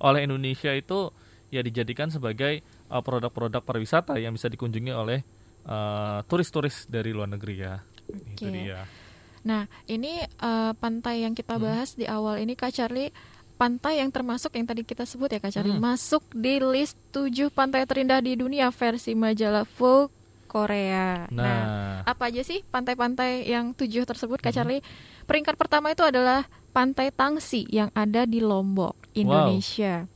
[0.00, 1.12] oleh Indonesia itu
[1.52, 5.22] ya dijadikan sebagai uh, produk-produk pariwisata yang bisa dikunjungi oleh
[5.68, 7.84] uh, turis-turis dari luar negeri ya.
[8.08, 8.54] Itu Oke.
[8.54, 8.82] dia.
[9.46, 11.62] Nah, ini eh, pantai yang kita Hmm.
[11.62, 13.14] bahas di awal ini Kak Charlie,
[13.54, 15.86] pantai yang termasuk yang tadi kita sebut ya Kak Charlie, Hmm.
[15.86, 20.10] masuk di list 7 pantai terindah di dunia versi majalah Vogue
[20.46, 21.26] Korea.
[21.28, 21.60] Nah,
[22.02, 24.56] apa aja sih pantai-pantai yang tujuh tersebut Kak Mhm.
[24.56, 24.82] Charlie?
[25.24, 30.06] Peringkat pertama itu adalah Pantai Tangsi yang ada di Lombok, Indonesia.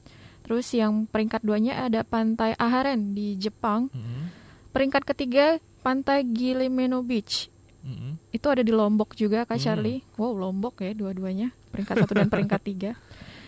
[0.42, 3.88] Terus yang peringkat duanya ada Pantai Aharen di Jepang.
[3.88, 4.22] mm,
[4.70, 5.46] Peringkat ketiga
[5.80, 7.49] Pantai Gilimeno Beach
[7.82, 9.64] mm, itu ada di Lombok juga Kak Hmm.
[9.64, 10.00] Charlie.
[10.16, 11.52] Wow, Lombok ya dua-duanya.
[11.70, 12.90] Peringkat satu dan peringkat tiga.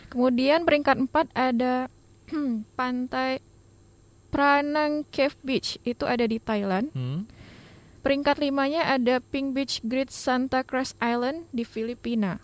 [0.08, 1.88] Kemudian peringkat empat ada
[2.78, 3.40] Pantai
[4.32, 6.88] Pranang Cave Beach itu ada di Thailand.
[6.92, 7.20] mm.
[8.02, 12.42] Peringkat limanya ada Pink Beach Great Santa Cruz Island di Filipina.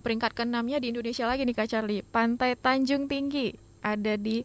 [0.00, 2.00] Peringkat keenamnya di Indonesia lagi nih Kak Charlie.
[2.00, 3.52] Pantai Tanjung Tinggi
[3.84, 4.40] ada di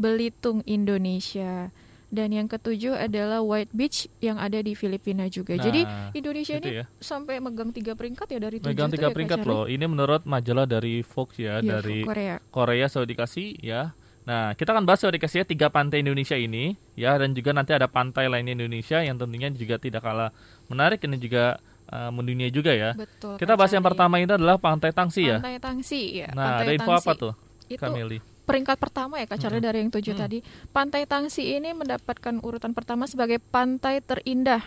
[0.00, 1.68] Belitung, Indonesia.
[2.12, 5.56] Dan yang ketujuh adalah White Beach yang ada di Filipina juga.
[5.56, 5.80] Nah, Jadi
[6.12, 6.86] Indonesia ini ya.
[7.00, 9.64] sampai megang tiga peringkat ya dari tujuh Megang tiga ya, peringkat loh.
[9.64, 12.36] Ini menurut majalah dari Fox ya, Iya, dari Korea.
[12.52, 13.96] Korea sudah dikasih ya.
[14.22, 17.90] Nah, kita akan bahas dikasih ya tiga pantai Indonesia ini ya dan juga nanti ada
[17.90, 20.30] pantai lainnya Indonesia yang tentunya juga tidak kalah
[20.70, 21.58] menarik ini juga
[21.90, 22.94] uh, mendunia juga ya.
[22.94, 23.34] Betul.
[23.40, 25.42] Kita bahas yang pertama ini adalah Pantai Tangsi ya.
[25.42, 26.28] Pantai Tangsi ya.
[26.30, 27.02] Nah, Pantai ada info Tangsi.
[27.02, 27.32] apa tuh,
[27.66, 28.18] Itu Kameli?
[28.42, 29.68] Peringkat pertama ya Kak Charlie Mm-mm.
[29.70, 30.20] dari yang tujuh Mm.
[30.20, 30.38] tadi.
[30.70, 34.62] Pantai Tangsi ini mendapatkan urutan pertama sebagai pantai terindah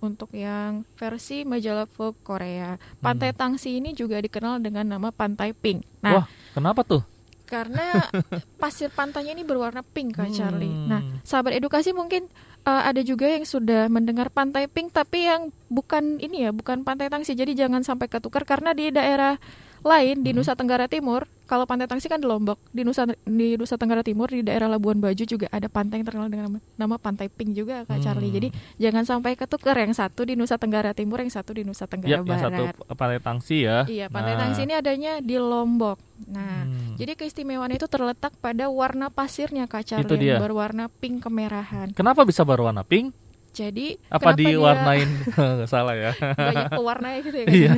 [0.00, 2.80] untuk yang versi majalah Vogue Korea.
[3.00, 5.84] Pantai Tangsi ini juga dikenal dengan nama Pantai Pink.
[6.00, 7.04] Nah, Wah, kenapa tuh?
[7.50, 8.06] karena
[8.62, 10.70] pasir pantainya ini berwarna pink Kak Charlie.
[10.70, 10.86] Hmm.
[10.86, 12.30] Nah, sahabat edukasi mungkin
[12.62, 17.10] uh, ada juga yang sudah mendengar Pantai Pink tapi yang bukan ini ya, bukan Pantai
[17.10, 17.34] Tangsi.
[17.34, 19.34] Jadi jangan sampai ketukar karena di daerah
[19.82, 20.38] lain di Hmm.
[20.38, 24.26] Nusa Tenggara Timur, kalau Pantai Tangsi kan di Lombok, di Nusa di Nusa Tenggara Timur
[24.26, 27.82] di daerah Labuan Bajo juga ada pantai yang terkenal dengan nama, nama Pantai Pink juga
[27.82, 28.02] Kak Hmm.
[28.02, 28.28] Charlie.
[28.30, 32.10] Jadi jangan sampai ketukar yang satu di Nusa Tenggara Timur, yang satu di Nusa Tenggara
[32.10, 32.44] Ya, yang Barat.
[32.44, 33.84] satu Pantai Tangsi ya.
[33.84, 35.96] Iya, Pantai Nah, Tangsi ini adanya di Lombok.
[36.26, 36.94] Nah, hmm.
[36.94, 40.36] jadi keistimewaan itu terletak pada warna pasirnya Kak Charlie Itu dia.
[40.36, 41.90] yang berwarna pink kemerahan.
[41.90, 43.16] Kenapa bisa berwarna pink?
[43.50, 45.10] Jadi Apa kenapa dia diwarnain
[45.72, 46.12] salah ya?
[46.14, 47.46] banyak pewarnanya gitu ya?
[47.48, 47.56] Kak?
[47.56, 47.72] Iya.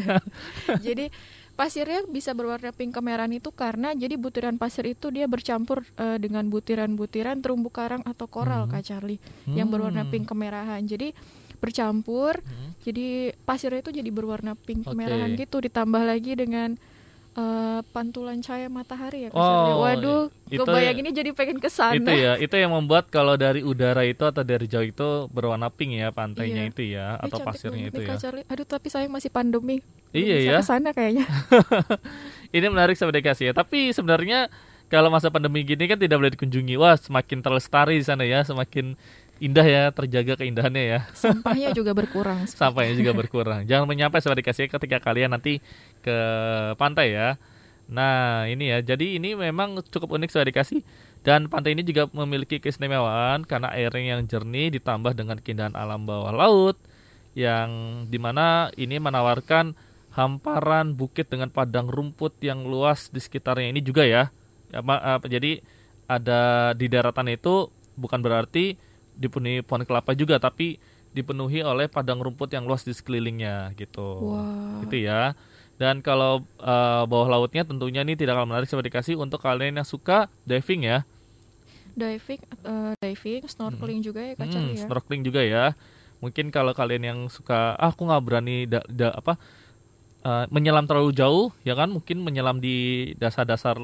[0.79, 1.05] jadi
[1.53, 6.49] pasirnya bisa berwarna pink kemerahan itu karena jadi butiran pasir itu dia bercampur eh, dengan
[6.49, 8.73] butiran-butiran terumbu karang atau koral Hmm.
[8.73, 10.11] Kak Charlie yang berwarna Hmm.
[10.11, 10.83] pink kemerahan.
[10.83, 11.13] Jadi
[11.63, 12.75] bercampur, Hmm.
[12.83, 14.99] jadi pasirnya itu jadi berwarna pink Oke.
[14.99, 16.75] kemerahan gitu ditambah lagi dengan
[17.33, 19.85] eh, pantulan cahaya matahari ya Oh.
[19.85, 21.97] Waduh, itu ini jadi pengen ke sana.
[21.97, 25.97] Itu ya, itu yang membuat kalau dari udara itu atau dari jauh itu berwarna pink
[25.97, 26.73] ya pantainya Iya.
[26.73, 28.21] itu ya atau pasirnya itu ya.
[28.21, 28.45] Charlie.
[28.47, 29.81] Aduh, tapi sayang masih pandemi.
[30.13, 30.57] Iya ya.
[30.61, 31.25] ke sana kayaknya.
[32.57, 33.53] Ini menarik sahabat dikasih ya.
[33.57, 34.53] Tapi sebenarnya
[34.93, 36.77] kalau masa pandemi gini kan tidak boleh dikunjungi.
[36.77, 38.93] Wah, semakin terlestari di sana ya, semakin
[39.41, 40.99] indah ya, terjaga keindahannya ya.
[41.17, 42.45] Sampahnya juga berkurang.
[42.61, 43.65] Sampahnya juga berkurang.
[43.65, 45.65] Jangan menyampai sahabat dikasih ketika kalian nanti
[46.03, 46.19] ke
[46.77, 47.39] pantai ya.
[47.87, 48.79] Nah, ini ya.
[48.83, 50.83] Jadi ini memang cukup unik sahabat dikasih.
[51.23, 56.35] Dan pantai ini juga memiliki keistimewaan karena airnya yang jernih ditambah dengan keindahan alam bawah
[56.35, 56.75] laut
[57.39, 59.79] yang di mana ini menawarkan
[60.13, 64.35] hamparan bukit dengan padang rumput yang luas di sekitarnya ini juga ya.
[64.75, 65.63] ya apa, jadi
[66.11, 68.77] ada di daratan itu bukan berarti
[69.17, 70.77] dipenuhi pohon kelapa juga, tapi
[71.13, 74.33] dipenuhi oleh padang rumput yang luas di sekelilingnya gitu.
[74.33, 74.81] Wah.
[74.85, 75.37] Gitu ya.
[75.81, 79.89] Dan kalau eh, bawah lautnya tentunya ini tidak akan menarik saya dikasih untuk kalian yang
[79.89, 81.03] suka diving ya.
[81.93, 84.87] Diving, eh, diving, snorkeling juga ya Kak Hmm, ya.
[84.89, 85.65] snorkeling juga ya.
[86.23, 89.37] Mungkin kalau kalian yang suka, ah, aku nggak berani da- da- apa
[90.23, 91.91] eh, menyelam terlalu jauh, ya kan?
[91.91, 93.75] Mungkin menyelam di dasar-dasar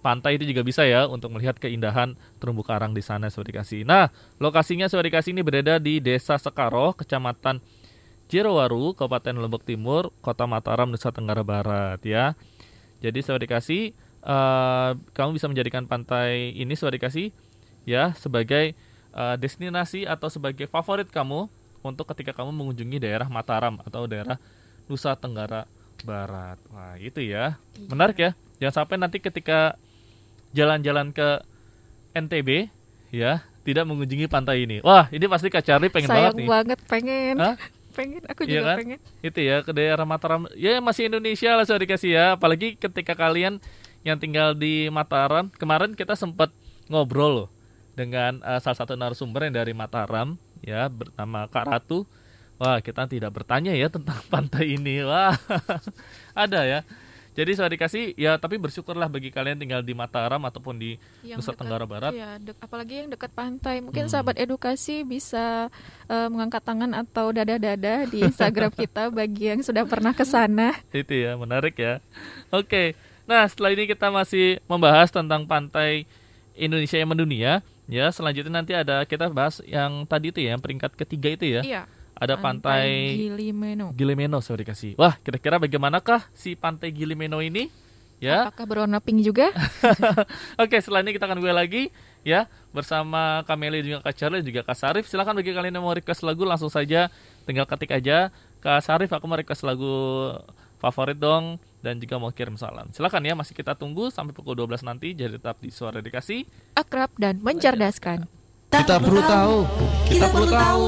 [0.00, 3.80] pantai itu juga bisa ya untuk melihat keindahan terumbu karang di sana seperti kasih.
[3.84, 4.08] Nah,
[4.40, 7.60] lokasinya seperti kasih ini berada di Desa Sekaro, Kecamatan
[8.30, 12.38] Jerowaru, Kabupaten Lombok Timur, Kota Mataram, Nusa Tenggara Barat ya.
[13.02, 13.82] Jadi seperti kasih,
[14.22, 17.26] eh, kamu bisa menjadikan pantai ini seperti kasih
[17.82, 18.78] ya sebagai
[19.10, 21.50] eh, destinasi atau sebagai favorit kamu
[21.82, 24.38] untuk ketika kamu mengunjungi daerah Mataram atau daerah
[24.86, 25.66] Nusa Tenggara
[26.06, 26.62] Barat.
[26.70, 27.58] Wah, itu ya.
[27.90, 28.30] Menarik ya.
[28.62, 29.74] Jangan sampai nanti ketika
[30.54, 31.42] jalan-jalan ke
[32.14, 32.70] NTB
[33.10, 34.78] ya, tidak mengunjungi pantai ini.
[34.84, 36.48] Wah, ini pasti Kak Charlie pengen Sayang banget nih.
[36.48, 37.34] banget pengen.
[37.40, 37.56] Hah?
[38.00, 38.76] Pengen, aku Iya juga kan?
[38.80, 38.98] pengen.
[39.20, 40.48] Itu ya ke daerah Mataram.
[40.56, 42.26] Ya masih Indonesia lah saya dikasih ya.
[42.40, 43.60] Apalagi ketika kalian
[44.00, 46.48] yang tinggal di Mataram, kemarin kita sempat
[46.88, 47.48] ngobrol loh
[47.92, 52.08] dengan eh, salah satu narasumber yang dari Mataram ya bernama Kak Ratu.
[52.60, 55.04] Wah, kita tidak bertanya ya tentang pantai ini.
[55.04, 55.36] Wah.
[56.36, 56.80] ada ya.
[57.30, 61.46] Jadi saya dikasih ya tapi bersyukurlah bagi kalian tinggal di Mataram ataupun di Yang Nusa
[61.46, 62.10] dekat- Tenggara Barat.
[62.10, 63.78] Iya, dek- apalagi yang dekat pantai.
[63.78, 64.12] Mungkin Hmm.
[64.12, 65.70] sahabat edukasi bisa
[66.06, 70.74] eh, mengangkat tangan atau dada-dada di Instagram kita bagi yang sudah pernah ke sana.
[70.90, 72.02] Itu ya, menarik ya.
[72.48, 72.98] Oke.
[73.24, 76.10] Nah, setelah ini kita masih membahas tentang pantai
[76.52, 77.62] Indonesia yang mendunia.
[77.86, 81.62] Ya, selanjutnya nanti ada kita bahas yang tadi itu ya, yang peringkat ketiga itu ya.
[81.62, 81.82] Iya.
[82.20, 83.96] Ada pantai, Gilimeno.
[83.96, 84.92] Gilimeno saya dikasih.
[85.00, 87.72] Wah, kira-kira bagaimanakah si pantai Gilimeno ini?
[88.20, 88.44] Ya.
[88.44, 89.48] Apakah berwarna pink juga?
[90.60, 91.82] Oke, ini kita akan gue lagi
[92.20, 95.08] ya bersama Kameli juga Kak Charlie juga Kak Sarif.
[95.08, 97.08] Silakan bagi kalian yang mau request lagu langsung saja
[97.48, 98.28] tinggal ketik aja
[98.60, 99.88] Kak Sarif aku mau request lagu
[100.76, 102.92] favorit dong dan juga mau kirim salam.
[102.92, 106.44] Silakan ya, masih kita tunggu sampai pukul 12 nanti jadi tetap di Suara Dikasih.
[106.76, 108.28] Akrab dan mencerdaskan.
[108.70, 109.56] Kita perlu tahu.
[110.06, 110.84] Kita perlu tahu.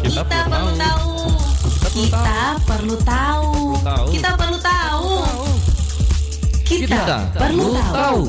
[0.00, 1.08] Kita perlu tahu.
[1.92, 3.48] Kita perlu tahu.
[3.84, 4.06] Tahu.
[4.08, 5.12] Kita perlu tahu.
[6.64, 8.20] Kita Kita perlu tahu.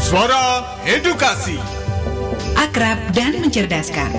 [0.00, 1.60] Suara Edukasi.
[2.56, 4.16] Akrab dan mencerdaskan.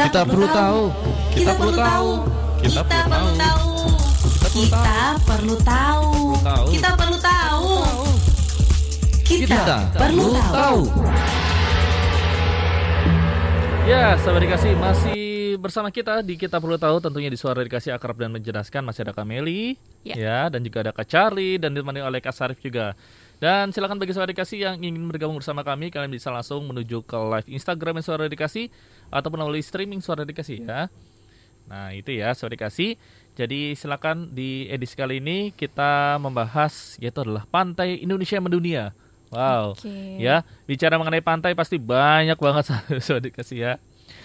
[0.00, 1.09] Kita perlu tahu.
[1.30, 2.10] Kita perlu tahu.
[2.60, 3.68] Kita perlu tahu.
[4.50, 6.08] Kita perlu tahu.
[6.42, 6.64] Tahu.
[6.74, 7.68] Kita perlu tahu.
[9.22, 10.80] Kita Kita perlu tahu.
[13.86, 15.20] Ya, sahabat dikasih masih
[15.58, 19.14] bersama kita di kita perlu tahu tentunya di suara dikasih akrab dan menjelaskan masih ada
[19.16, 20.14] Kameli Ya.
[20.16, 22.96] ya dan juga ada Kak Charlie dan ditemani oleh Kak Sarif juga.
[23.40, 27.16] Dan silakan bagi suara dikasih yang ingin bergabung bersama kami kalian bisa langsung menuju ke
[27.16, 28.68] live Instagram suara dikasih
[29.08, 30.88] ataupun melalui streaming suara dikasih ya.
[31.70, 32.98] Nah, itu ya suara dikasih.
[33.38, 38.90] Jadi silakan di edisi kali ini kita membahas yaitu adalah pantai Indonesia mendunia.
[39.30, 39.78] Wow.
[39.78, 40.18] Oke.
[40.18, 42.74] Ya, bicara mengenai pantai pasti banyak banget
[43.06, 43.72] sudah dikasih ya.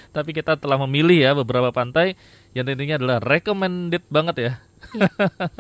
[0.10, 2.18] Tapi kita telah memilih ya beberapa pantai
[2.58, 4.42] yang tentunya adalah recommended banget ya.
[4.42, 5.08] Iya.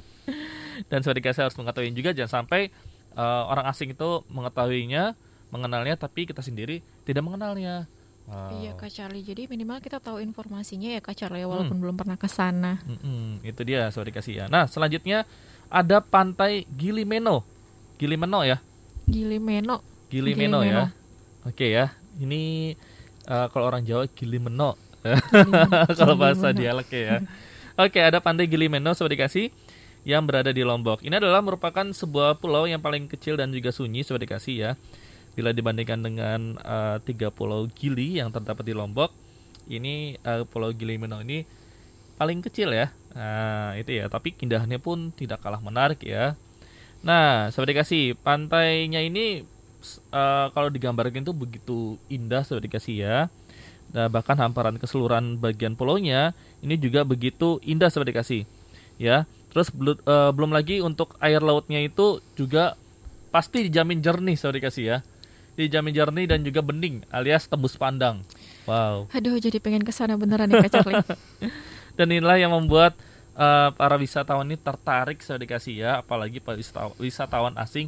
[0.89, 2.73] Dan sudah dikasih harus mengetahui juga jangan sampai
[3.13, 5.13] eh, orang asing itu mengetahuinya,
[5.53, 7.85] mengenalnya tapi kita sendiri tidak mengenalnya.
[8.25, 8.57] Wow.
[8.57, 9.21] Iya Kak Charlie.
[9.21, 11.19] Jadi minimal kita tahu informasinya ya Kak Hmm.
[11.21, 12.81] Charlie walaupun belum pernah ke sana.
[12.81, 14.45] Mm-mm, itu dia sudah dikasih ya.
[14.49, 15.29] Nah, selanjutnya
[15.69, 17.45] ada pantai Gilimeno.
[17.95, 18.57] Gilimeno ya.
[19.05, 19.85] Gilimeno.
[20.09, 20.89] Gilimeno, Gilimeno.
[20.89, 21.45] ya.
[21.45, 21.93] Oke ya.
[22.17, 22.73] Ini
[23.23, 24.73] eh, kalau orang Jawa Gilimeno.
[25.99, 26.81] kalau bahasa Gilimeno.
[26.81, 27.21] dialek ya.
[27.77, 29.53] Oke, ada pantai Gilimeno sudah dikasih
[30.01, 31.01] yang berada di Lombok.
[31.01, 34.71] Ini adalah merupakan sebuah pulau yang paling kecil dan juga sunyi sudah dikasih ya.
[35.35, 39.11] Bila dibandingkan dengan eh, tiga pulau Gili yang terdapat di Lombok,
[39.69, 41.43] ini eh, Pulau Gilimeno ini
[42.15, 42.87] paling kecil ya.
[43.15, 46.35] Nah, itu ya, tapi keindahannya pun tidak kalah menarik ya.
[47.05, 49.43] Nah, sahabat dikasih, pantainya ini
[50.11, 53.17] eh, kalau digambarkan itu begitu indah sahabat dikasih ya.
[53.93, 58.43] Nah, bahkan hamparan keseluruhan bagian pulaunya ini juga begitu indah sahabat dikasih.
[58.97, 59.27] Ya.
[59.51, 62.75] Terus eh, belum lagi untuk air lautnya itu juga
[63.31, 64.97] pasti dijamin jernih sahabat dikasih ya.
[65.55, 68.21] Dijamin jernih dan juga bening alias tembus pandang.
[68.63, 69.07] Wow.
[69.09, 70.99] Aduh jadi pengen ke sana beneran ya Kak Charlie.
[71.95, 72.91] Dan inilah yang membuat
[73.31, 77.87] eh, para wisatawan ini tertarik saya dikasih ya, apalagi para wisata- wisatawan asing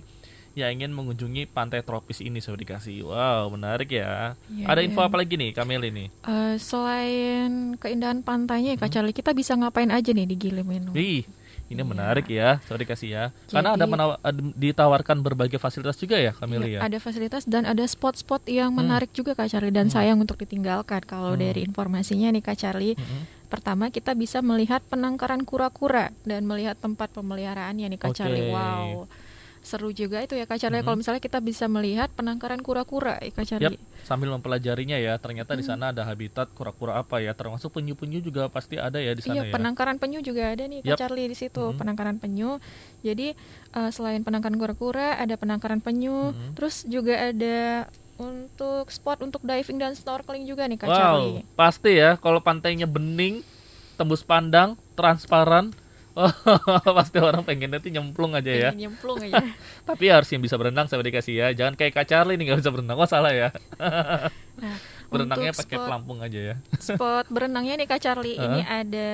[0.53, 3.03] yang ingin mengunjungi pantai tropis ini sudah dikasih.
[3.03, 4.33] Wow, menarik ya.
[4.47, 6.05] Iya, Ada info dan, apa lagi nih, Kamel ini?
[6.07, 8.95] eh, selain keindahan pantainya ya Kak Hmm.
[8.95, 10.95] Charlie, kita bisa ngapain aja nih di Gili Meno?
[10.95, 11.27] Wih,
[11.67, 11.83] ini Iya.
[11.83, 13.23] menarik ya, sudah dikasih ya.
[13.45, 16.79] Karena ada Jadi- menawa- ada- ditawarkan berbagai fasilitas juga ya, Kamel Iya, ya.
[16.81, 18.81] Ada fasilitas dan ada spot-spot yang Hmm.
[18.81, 19.93] menarik juga Kak Charlie dan Hmm.
[19.93, 21.03] sayang untuk ditinggalkan.
[21.03, 21.41] Kalau Hmm.
[21.41, 23.27] dari informasinya nih Kak Charlie, Mm-mm.
[23.47, 28.17] pertama kita bisa melihat penangkaran kura-kura dan melihat tempat pemeliharaannya nih Kak Oke.
[28.17, 28.47] Charlie.
[28.47, 29.07] Wow.
[29.67, 30.85] Seru juga itu ya Kak Charlie Mhm.
[30.85, 33.75] kalau misalnya kita bisa melihat penangkaran kura-kura ya Kak Charlie.
[34.01, 35.75] sambil mempelajarinya ya, ternyata di Hmm.
[35.75, 39.43] sana ada habitat kura-kura apa ya, termasuk penyu-penyu juga pasti ada ya di sana Iya,
[39.43, 39.53] ya.
[39.53, 40.97] penangkaran penyu juga ada nih Kak Yap.
[40.97, 41.75] Charlie di situ, Mhm.
[41.75, 42.63] penangkaran penyu.
[43.01, 43.35] Jadi
[43.69, 46.55] eh, selain penangkaran kura-kura, ada penangkaran penyu, Mhm.
[46.55, 51.35] terus juga ada untuk spot untuk diving dan snorkeling juga nih Kak Wow, Charlie.
[51.53, 53.43] pasti ya kalau pantainya bening,
[53.93, 55.75] tembus pandang, transparan,
[56.97, 58.69] pasti orang pengennya tuh nyemplung aja ya.
[58.71, 59.43] Pengen nyemplung aja.
[59.89, 61.47] Tapi harus yang bisa berenang saya dikasih ya.
[61.51, 62.95] Jangan kayak Kak Charlie nih nggak bisa berenang.
[62.95, 63.49] Wah salah ya.
[64.57, 64.73] Nah,
[65.07, 66.55] Berenangnya pakai pelampung aja ya.
[66.75, 69.09] spot berenangnya nih Kak Charlie ini ada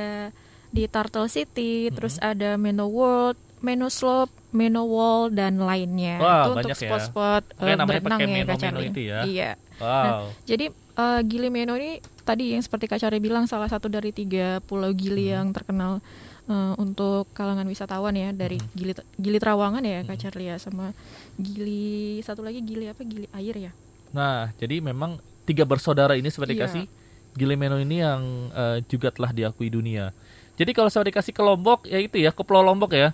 [0.69, 1.93] di Turtle City, Mm-hmm.
[1.93, 6.17] terus ada Meno World, Meno Slope, Meno Wall dan lainnya.
[6.17, 6.87] Wah, itu untuk banyak ya.
[6.87, 8.87] spot-spot Makanya eh, namanya berenang pakai ya Kak Meno-Meno Charlie.
[8.87, 9.19] itu ya.
[9.21, 9.51] Iya.
[9.77, 10.21] Wow.
[10.43, 11.91] Jadi eh, Gili Meno ini
[12.23, 15.33] tadi yang seperti Kak Charlie bilang salah satu dari tiga pulau Gili Hmm.
[15.35, 15.99] yang terkenal
[16.45, 18.69] eh, untuk kalangan wisatawan ya dari Hmm.
[18.73, 20.91] Gili Gili Trawangan ya Kak Charlie ya sama
[21.36, 23.71] Gili satu lagi Gili apa Gili air ya.
[24.13, 26.60] Nah, jadi memang tiga bersaudara ini seperti Iya.
[26.69, 26.84] dikasih
[27.34, 28.21] Gili Meno ini yang
[28.53, 30.13] eh, juga telah diakui dunia.
[30.53, 33.10] Jadi kalau saya dikasih ke Lombok, ya itu ya ke Pulau Lombok ya,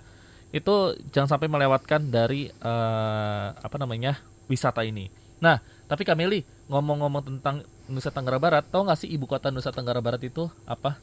[0.52, 0.74] itu
[1.08, 5.08] jangan sampai melewatkan dari eh, apa namanya wisata ini.
[5.40, 5.56] Nah,
[5.88, 10.20] tapi Kameli ngomong-ngomong tentang Nusa Tenggara Barat, tahu nggak sih ibu kota Nusa Tenggara Barat
[10.20, 11.00] itu apa?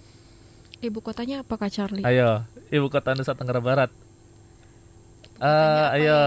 [0.78, 2.06] Ibu kotanya apa Kak Charlie?
[2.06, 3.90] Ayo, ibu kota Nusa Tenggara Barat.
[5.42, 6.22] Eh, apa ayo, ya?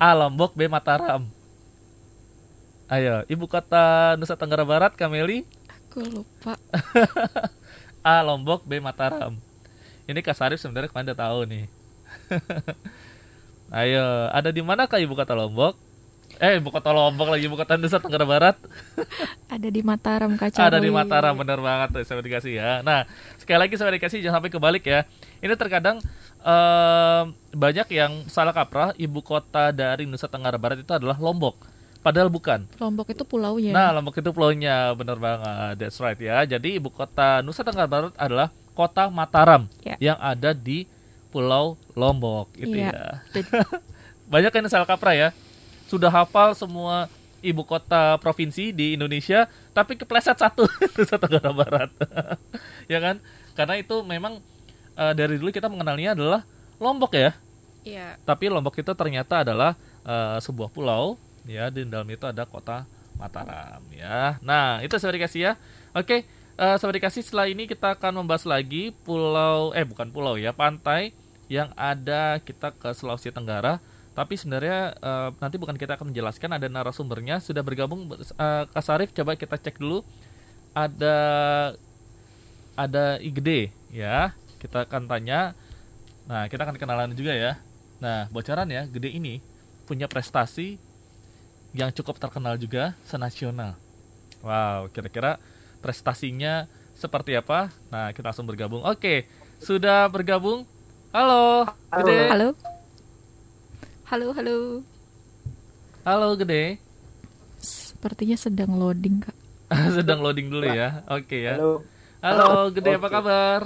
[0.00, 1.28] A Lombok, B Mataram.
[2.88, 5.44] Ayo, ibu kota Nusa Tenggara Barat, Kameli.
[5.68, 6.56] Aku lupa.
[8.00, 9.36] A Lombok, B Mataram.
[10.08, 11.64] Ini Kak Sarif sebenarnya kemarin udah tahu nih.
[13.84, 15.76] Ayo, ada di mana kak ibu kota Lombok?
[16.38, 18.56] Eh, ibu kota Lombok lagi ibu kota Nusa Tenggara Barat.
[19.50, 20.54] Ada di Mataram Charlie.
[20.70, 22.70] Ada di Mataram, bener banget tuh dikasih ya.
[22.86, 23.10] Nah,
[23.42, 25.02] sekali lagi saya dikasih jangan sampai kebalik ya.
[25.42, 25.98] Ini terkadang
[26.38, 31.58] em, banyak yang salah kaprah ibu kota dari Nusa Tenggara Barat itu adalah Lombok.
[32.06, 32.70] Padahal bukan.
[32.78, 33.74] Lombok itu pulaunya.
[33.74, 35.74] Nah, Lombok itu pulaunya, bener banget.
[35.82, 36.46] That's right ya.
[36.46, 39.98] Jadi ibu kota Nusa Tenggara Barat adalah kota Mataram Ya.
[39.98, 40.86] yang ada di
[41.34, 43.18] Pulau Lombok itu Iya.
[43.34, 43.42] ya.
[44.32, 45.28] Banyak yang salah kaprah ya.
[45.88, 47.08] Sudah hafal semua
[47.40, 51.90] ibu kota provinsi di Indonesia, tapi kepleset satu Nusa Tenggara Barat.
[52.92, 53.16] ya kan?
[53.56, 54.38] Karena itu memang
[54.94, 56.40] eh, dari dulu kita mengenalnya adalah
[56.78, 57.32] Lombok ya.
[57.82, 58.20] Iya.
[58.22, 59.74] Tapi Lombok itu ternyata adalah
[60.06, 61.16] eh, sebuah pulau
[61.48, 62.84] ya di dalam itu ada kota
[63.18, 64.38] Mataram ya.
[64.46, 65.52] Nah, itu saya dikasih ya.
[65.90, 66.22] Oke,
[66.54, 71.10] eh saya dikasih setelah ini kita akan membahas lagi pulau eh bukan pulau ya, pantai
[71.50, 73.82] yang ada kita ke Sulawesi Tenggara.
[74.18, 79.14] Tapi sebenarnya eh, nanti bukan kita akan menjelaskan ada narasumbernya sudah bergabung eh, Kak Sarif
[79.14, 80.02] coba kita cek dulu
[80.74, 81.16] ada
[82.74, 84.34] ada IGD ya.
[84.58, 85.54] Kita akan tanya
[86.28, 87.56] Nah, kita akan kenalan juga ya.
[88.04, 89.40] Nah, bocoran ya, gede ini
[89.88, 90.76] punya prestasi
[91.72, 93.80] yang cukup terkenal juga senasional.
[94.44, 95.40] Wow, kira-kira
[95.80, 97.72] prestasinya seperti apa?
[97.88, 98.84] Nah, kita langsung bergabung.
[98.84, 99.24] Oke,
[99.56, 100.68] sudah bergabung.
[101.16, 101.64] Halo,
[101.96, 102.28] Gede.
[102.28, 102.77] Halo.
[104.08, 104.80] Halo, halo.
[106.00, 106.80] Halo, Gede.
[107.60, 109.36] Sepertinya sedang loading, Kak.
[110.00, 111.04] Sedang loading dulu ya.
[111.12, 111.60] Oke ya.
[111.60, 111.84] Halo.
[112.24, 113.14] Halo, Gede apa Oke.
[113.20, 113.60] kabar?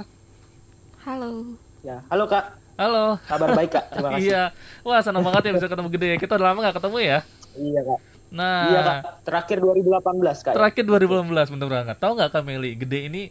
[1.07, 1.55] Halo.
[1.79, 2.59] Ya, halo Kak.
[2.75, 3.15] Halo.
[3.23, 3.85] Kabar baik Kak.
[3.95, 4.23] Terima kasih.
[4.27, 4.43] Iya.
[4.83, 6.09] Wah, senang banget ya bisa ketemu Gede.
[6.19, 7.19] Kita udah lama nggak ketemu ya.
[7.55, 7.99] Iya Kak.
[8.33, 9.01] Nah, Iya Kak.
[9.23, 10.53] Terakhir 2018 Kak.
[10.59, 11.95] Terakhir 2018 bener banget.
[12.03, 13.21] Tahu nggak Kak Meli, Gede ini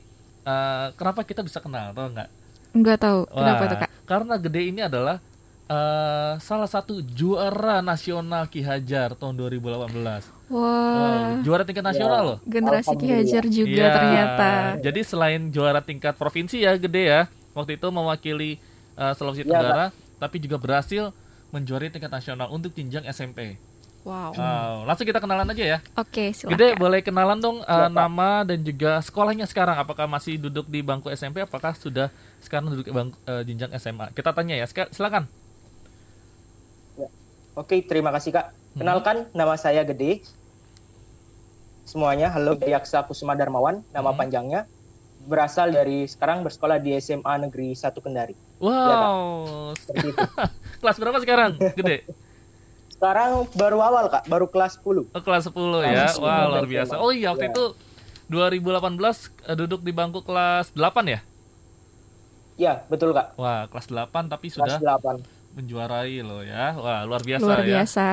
[0.49, 1.93] eh, kenapa kita bisa kenal?
[1.93, 2.29] Tahu nggak?
[2.73, 3.21] Enggak tahu.
[3.29, 3.91] Kenapa Wah, tuh, Kak?
[4.09, 5.21] Karena Gede ini adalah
[5.73, 9.89] eh, salah satu juara nasional Ki Hajar tahun 2018.
[10.47, 12.39] Wah, Wow, juara tingkat nasional loh.
[12.45, 13.09] generasi Ki.
[13.09, 13.89] Hajar juga Iya.
[13.91, 14.51] ternyata.
[14.83, 17.21] Jadi selain juara tingkat provinsi ya Gede ya,
[17.53, 18.61] waktu itu mewakili
[18.93, 19.87] eh, Sulawesi Iya, Tenggara,
[20.19, 21.17] tapi juga berhasil
[21.49, 23.57] menjuarai tingkat nasional untuk jenjang SMP.
[24.03, 24.35] Wow.
[24.35, 25.79] Wow, langsung kita kenalan aja ya.
[25.95, 26.75] Oke, Gede silakan.
[26.77, 29.79] boleh kenalan dong uh, nama dan juga sekolahnya sekarang.
[29.79, 31.39] Apakah masih duduk di bangku SMP?
[31.39, 34.11] Apakah sudah sekarang duduk di bangku uh, jenjang SMA?
[34.11, 34.67] Kita tanya ya.
[34.67, 35.25] Silakan.
[37.53, 38.47] Oke, terima kasih Kak.
[38.49, 38.79] Hmm.
[38.81, 40.25] Kenalkan nama saya Gede.
[41.85, 44.19] Semuanya, halo Yaksa Kusuma Darmawan, nama Hmm.
[44.19, 44.63] panjangnya.
[45.23, 48.35] berasal dari sekarang bersekolah di SMA Negeri 1 Kendari.
[48.59, 49.71] Wow.
[49.79, 50.19] Seperti itu.
[50.83, 51.63] Kelas berapa sekarang?
[51.79, 52.03] Gede.
[52.91, 55.07] Sekarang baru awal Kak, baru kelas 10.
[55.07, 56.11] Oh, kelas 10 ya.
[56.19, 56.95] Wah, 10 luar biasa.
[56.99, 57.55] Oh iya, waktu Ya.
[57.55, 57.65] itu
[58.27, 61.23] 2018 eh, duduk di bangku kelas 8 ya?
[62.59, 63.39] Ya, betul Kak.
[63.39, 65.23] Wah, kelas 8 tapi Kelas sudah 8.
[65.53, 66.73] Menjuarai loh ya.
[66.77, 67.81] Wah, luar biasa Luar ya.
[67.81, 68.05] biasa.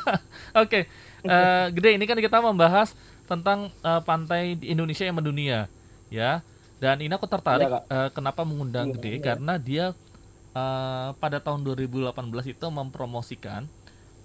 [0.64, 0.80] Oke,
[1.22, 2.92] eh, Gede ini kan kita membahas
[3.24, 5.68] tentang eh, pantai di Indonesia yang mendunia,
[6.08, 6.40] ya.
[6.78, 7.82] Dan ini aku tertarik Kak.
[7.86, 9.22] eh, kenapa mengundang Iya, Gede iya.
[9.22, 9.84] karena dia
[10.54, 12.14] eh, pada tahun 2018
[12.48, 13.66] itu mempromosikan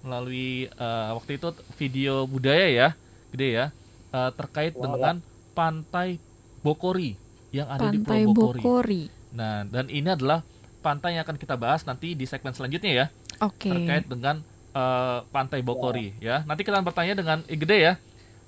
[0.04, 2.90] melalui eh, waktu itu video budaya ya,
[3.32, 3.66] Gede ya,
[4.12, 5.20] eh, terkait dengan
[5.54, 6.18] pantai
[6.64, 7.20] Bokori
[7.52, 8.62] yang ada di Pantai Pulau Bokori.
[8.64, 9.04] Bokori.
[9.34, 10.42] Nah, dan ini adalah
[10.84, 13.06] pantai yang akan kita bahas nanti di segmen selanjutnya ya
[13.40, 13.72] Oke.
[13.72, 14.44] terkait dengan
[14.76, 16.44] eh, Pantai Bokori ya.
[16.44, 17.94] Nanti kita akan bertanya dengan Igede ya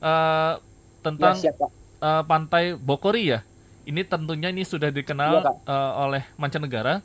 [0.03, 0.53] eh,
[0.99, 1.71] tentang Ya, siap
[2.03, 3.39] eh, Pantai Bokori ya.
[3.85, 5.55] Ini tentunya ini sudah dikenal Kak.
[5.63, 6.99] eh, oleh mancanegara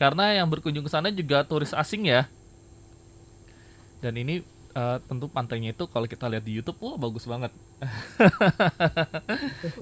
[0.00, 2.26] karena yang berkunjung ke sana juga turis asing ya.
[4.02, 4.42] Dan ini
[4.72, 7.52] eh, tentu pantainya itu kalau kita lihat di YouTube, wah bagus banget.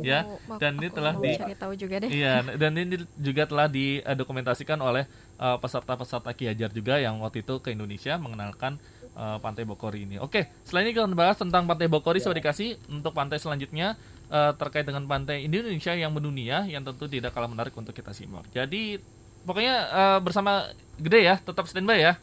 [0.03, 2.11] ya, Mau- dan ini telah di- tahu juga deh.
[2.11, 5.05] Iya, dan ini juga telah didokumentasikan oleh
[5.39, 8.77] uh, peserta-peserta Ki Hajar juga yang waktu itu ke Indonesia mengenalkan
[9.17, 10.17] uh, Pantai Bokori ini.
[10.21, 14.01] Oke, selain ini kita bahas tentang Pantai Bokori, saya dikasih untuk pantai selanjutnya
[14.33, 18.49] uh, terkait dengan pantai Indonesia yang mendunia yang tentu tidak kalah menarik untuk kita simak.
[18.53, 19.01] Jadi
[19.45, 22.15] pokoknya uh, bersama Gede ya, tetap standby ya.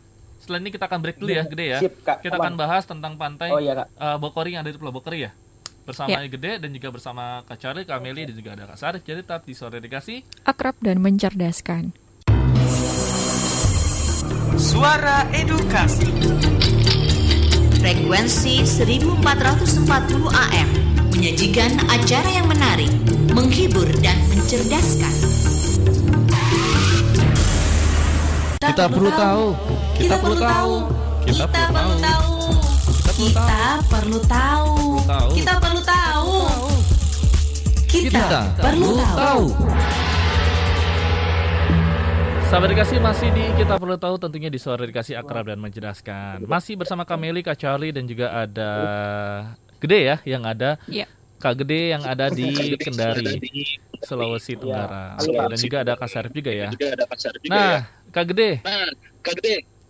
[0.47, 1.79] Setelah ini kita akan break dulu ya, Gede ya.
[1.83, 2.23] Sip, Kak.
[2.23, 2.47] Kita Aman.
[2.47, 3.87] akan bahas tentang pantai Oh iya Kak.
[3.99, 5.35] uh, Bokori yang ada di Pulau Bokori ya.
[5.83, 6.23] Bersama Ya.
[6.23, 9.03] Gede dan juga bersama Kak Charlie, Kak Meli dan juga ada Kak Sarif.
[9.03, 10.23] Jadi tetap di sore dikasih.
[10.47, 11.91] Akrab dan mencerdaskan.
[14.55, 16.07] Suara Edukasi.
[17.83, 20.69] Frekuensi 1440 AM
[21.11, 22.91] menyajikan acara yang menarik,
[23.35, 25.11] menghibur dan mencerdaskan.
[28.57, 29.45] Kita perlu tahu.
[30.01, 30.73] Kita perlu tahu.
[31.29, 32.33] Kita perlu tahu.
[33.13, 34.73] Kita perlu tahu.
[35.05, 35.29] tahu.
[35.37, 36.33] Kita perlu tahu.
[37.85, 39.45] Kita Kita perlu tahu.
[42.49, 46.41] Sahabat dikasih masih di kita perlu tahu tentunya di sore dikasih akrab dan menjelaskan.
[46.49, 48.71] Masih bersama Kameli, Kak Charlie dan juga ada
[49.77, 51.05] Gede ya yang ada Iya.
[51.37, 53.37] Kak Gede yang ada di Kendari,
[54.03, 55.17] Sulawesi Tenggara.
[55.17, 56.67] Oke, dan juga ada Kak Sarif juga ya.
[57.47, 58.61] Nah, Kak Gede,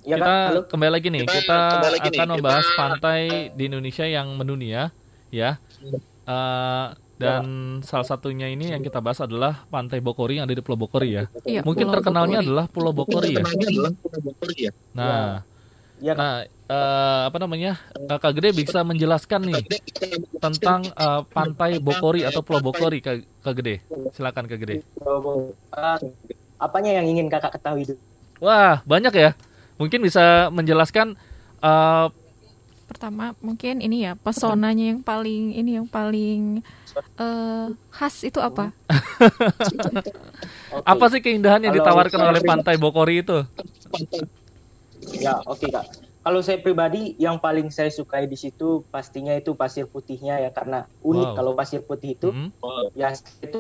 [0.07, 0.61] Ya kita Kak, halo.
[0.71, 1.21] kembali lagi nih.
[1.27, 4.95] Kita akan membahas pantai di Indonesia yang mendunia,
[5.27, 5.59] ya.
[6.27, 6.87] Eh,
[7.17, 7.43] dan
[7.81, 11.23] salah satunya ini yang kita bahas adalah Pantai Bokori yang ada di Pulau Bokori ya.
[11.43, 12.47] Iya, Mungkin Pulau terkenalnya Bokori.
[12.47, 13.43] adalah Pulau Bokori ya.
[14.95, 15.56] Nah, Ya
[15.97, 16.13] Kak.
[16.13, 17.81] nah eh, apa namanya?
[18.05, 19.65] Kak Gede bisa menjelaskan nih
[20.37, 23.81] tentang eh, Pantai Bokori atau Pulau Bokori, Kak, Kak Gede.
[24.13, 24.85] Silakan Kak Gede.
[26.57, 28.01] Apanya yang ingin Kakak ketahui dulu?
[28.37, 29.31] Wah, banyak ya.
[29.77, 31.17] Mungkin bisa menjelaskan
[31.61, 32.07] eh,
[32.87, 36.63] Pertama mungkin ini ya pesonanya yang paling ini yang paling
[37.19, 38.71] eh, khas itu apa?
[40.87, 43.43] Apa sih keindahan yang ditawarkan oleh Pantai Bokori itu?
[45.15, 45.85] Ya, oke Kak.
[46.21, 50.83] Kalau saya pribadi yang paling saya sukai di situ pastinya itu pasir putihnya ya karena
[50.99, 51.37] unik Wow.
[51.39, 52.51] kalau pasir putih itu Hmm,
[52.95, 53.59] ya itu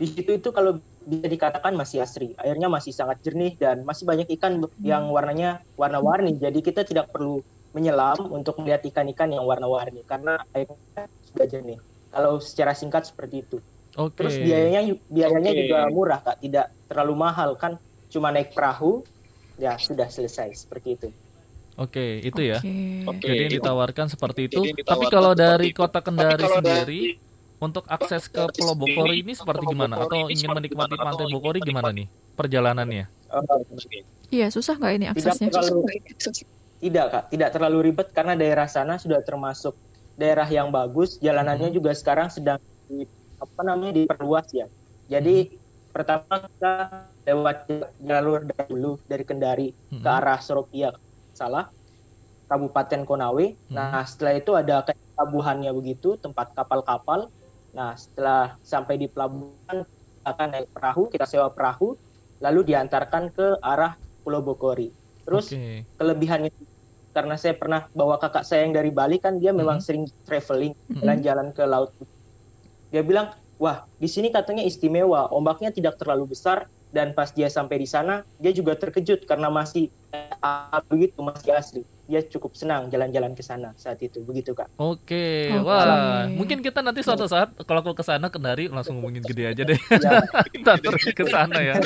[0.00, 2.32] di situ itu kalau bisa dikatakan masih asri.
[2.40, 6.36] Airnya masih sangat jernih dan masih banyak ikan be- yang warnanya warna-warni.
[6.40, 7.40] Jadi kita tidak perlu
[7.76, 11.78] menyelam untuk melihat ikan-ikan yang warna-warni karena airnya sudah jernih.
[12.10, 13.56] Kalau secara singkat seperti itu.
[13.96, 14.22] Oke.
[14.22, 15.60] Terus biayanya biayanya Oke.
[15.64, 17.72] juga murah Kak, tidak terlalu mahal kan.
[18.12, 19.06] Cuma naik perahu
[19.60, 21.08] ya sudah selesai seperti itu.
[21.76, 22.58] Oke, itu ya.
[23.06, 23.24] Oke.
[23.24, 24.60] Jadi yang ditawarkan seperti itu.
[24.64, 25.76] Yang Tapi ditawarkan kalau dari itu.
[25.78, 27.20] kota Kendari kalau sendiri dari-
[27.60, 29.94] untuk akses ke Pulau Bokori ini seperti Pulau gimana?
[30.00, 30.94] Bokori Atau ingin menikmati?
[30.96, 33.04] Pantai Bokori gimana nih perjalanannya?
[33.04, 35.50] Eh, Iya susah nggak ini aksesnya?
[35.50, 35.80] tidak terlalu
[36.80, 39.76] tidak kak, tidak terlalu ribet karena daerah sana sudah termasuk
[40.16, 41.20] daerah yang bagus.
[41.20, 41.76] Jalanannya Mhm.
[41.76, 42.56] juga sekarang sedang
[42.88, 43.04] di,
[43.36, 44.66] apa namanya diperluas ya.
[45.10, 45.69] Jadi Mhm.
[45.92, 46.72] Pertama kita
[47.26, 47.56] lewat
[48.00, 50.02] jalur dahulu dari Kendari Mhm.
[50.02, 50.90] ke arah Soropia,
[51.34, 51.68] salah
[52.50, 53.46] Kabupaten Konawe.
[53.54, 53.74] Mhm.
[53.74, 57.30] Nah setelah itu ada kayak pelabuhannya begitu, tempat kapal-kapal.
[57.76, 59.86] Nah setelah sampai di pelabuhan
[60.26, 61.94] akan naik perahu, kita sewa perahu,
[62.42, 64.90] lalu diantarkan ke arah Pulau Bokori.
[65.26, 65.86] Terus Oke.
[66.00, 66.50] kelebihannya
[67.10, 69.84] karena saya pernah bawa kakak saya yang dari Bali kan dia memang Mhm.
[69.84, 70.98] sering traveling Mhm.
[71.02, 71.90] jalan-jalan ke laut.
[72.90, 73.30] Dia bilang,
[73.60, 78.26] "Wah, di sini katanya istimewa, ombaknya tidak terlalu besar dan pas dia sampai di sana
[78.42, 79.94] dia juga terkejut karena masih
[80.42, 81.82] ah, begitu masih asli.
[82.10, 85.62] dia cukup senang jalan-jalan ke sana saat itu begitu kak Oke, Oke.
[85.62, 89.62] wah, mungkin kita nanti suatu saat kalau aku ke sana kendari langsung ngomongin gede aja
[89.62, 89.78] deh.
[89.78, 90.18] Ya.
[90.58, 91.78] kita pergi ke sana ya.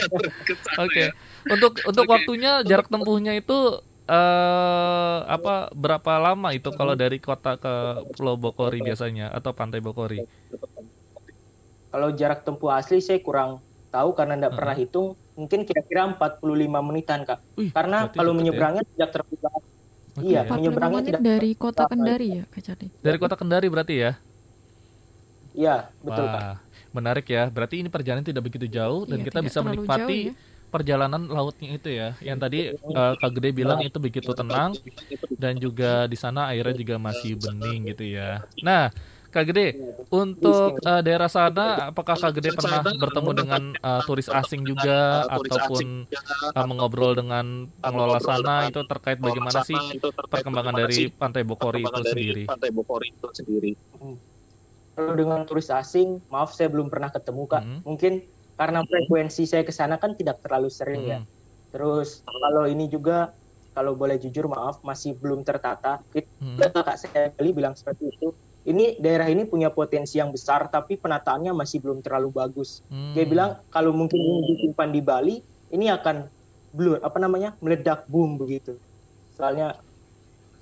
[0.80, 1.12] Oke.
[1.44, 8.08] Untuk untuk waktunya jarak tempuhnya itu eh apa berapa lama itu kalau dari kota ke
[8.16, 10.24] Pulau Bokori biasanya atau Pantai Bokori?
[11.94, 13.50] Kalau jarak tempuh asli saya kurang
[13.94, 14.58] tahu karena tidak Hmm.
[14.58, 15.06] pernah hitung
[15.38, 18.38] mungkin kira-kira 45 menitan kak Wih, berarti kalau ya.
[18.38, 19.60] menyeberangnya tidak terlalu lama.
[20.18, 20.26] Oke.
[20.26, 22.92] iya 45 menyeberangnya tidak dari kota Kendari ya Kak Charlie?
[23.04, 24.10] Dari kota Kendari berarti ya?
[25.58, 25.70] iya
[26.06, 26.60] betul kak Wah,
[26.96, 27.40] menarik ya.
[27.54, 30.32] Berarti ini perjalanan tidak begitu jauh dan Iya, kita bisa menikmati jauh ya.
[30.72, 32.04] perjalanan lautnya itu ya.
[32.20, 34.70] Yang tadi eh, Kak Gede bilang itu begitu tenang
[35.42, 38.22] dan juga di sana airnya juga masih bening gitu ya.
[38.66, 38.80] Nah,
[39.34, 39.74] Kak Gede,
[40.14, 46.06] untuk eh, daerah sana apakah Kak Gede pernah bertemu dengan eh, turis asing juga ataupun
[46.54, 49.74] eh, mengobrol dengan pengelola sana itu terkait bagaimana sih
[50.30, 52.02] perkembangan dari Pantai Bokori itu
[53.34, 53.72] sendiri?
[54.94, 57.62] kalau dengan turis asing maaf saya belum pernah ketemu kak.
[57.66, 57.80] Hmm.
[57.82, 58.12] mungkin
[58.54, 61.18] karena frekuensi saya ke sana kan tidak terlalu sering ya.
[61.18, 61.26] Hmm.
[61.74, 63.34] terus kalau ini juga
[63.74, 65.98] kalau boleh jujur maaf masih belum tertata.
[66.14, 66.54] Itu Hmm.
[66.62, 68.30] kakak saya bilang seperti itu
[68.64, 72.80] ini daerah ini punya potensi yang besar tapi penataannya masih belum terlalu bagus.
[72.88, 73.12] Hmm.
[73.12, 75.36] dia bilang kalau mungkin ini disimpan di Bali
[75.72, 76.28] ini akan
[76.72, 78.80] blur apa namanya meledak boom begitu.
[79.36, 79.76] Soalnya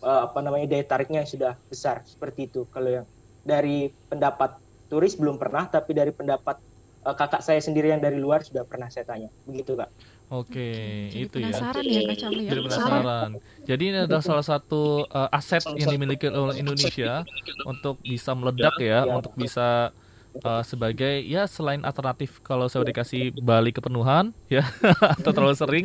[0.03, 2.67] eh, apa namanya daya tariknya sudah besar seperti itu.
[2.75, 3.07] Kalau yang
[3.47, 4.59] dari pendapat
[4.91, 6.59] turis belum pernah tapi dari pendapat
[7.07, 9.31] eh, kakak saya sendiri yang dari luar sudah pernah saya tanya.
[9.47, 9.91] Begitu kak
[10.33, 10.69] Oke,
[11.13, 11.53] Jadi itu ya.
[11.53, 12.51] penasaran ya Kak Charlie ya.
[12.57, 13.31] Jadi penasaran.
[13.69, 17.21] Jadi ini adalah salah satu uh, aset yang dimiliki oleh Indonesia
[17.69, 19.93] untuk bisa meledak ya, untuk bisa
[20.41, 24.65] uh, sebagai ya selain alternatif kalau saya dikasih Bali kepenuhan ya
[25.21, 25.85] atau terlalu sering,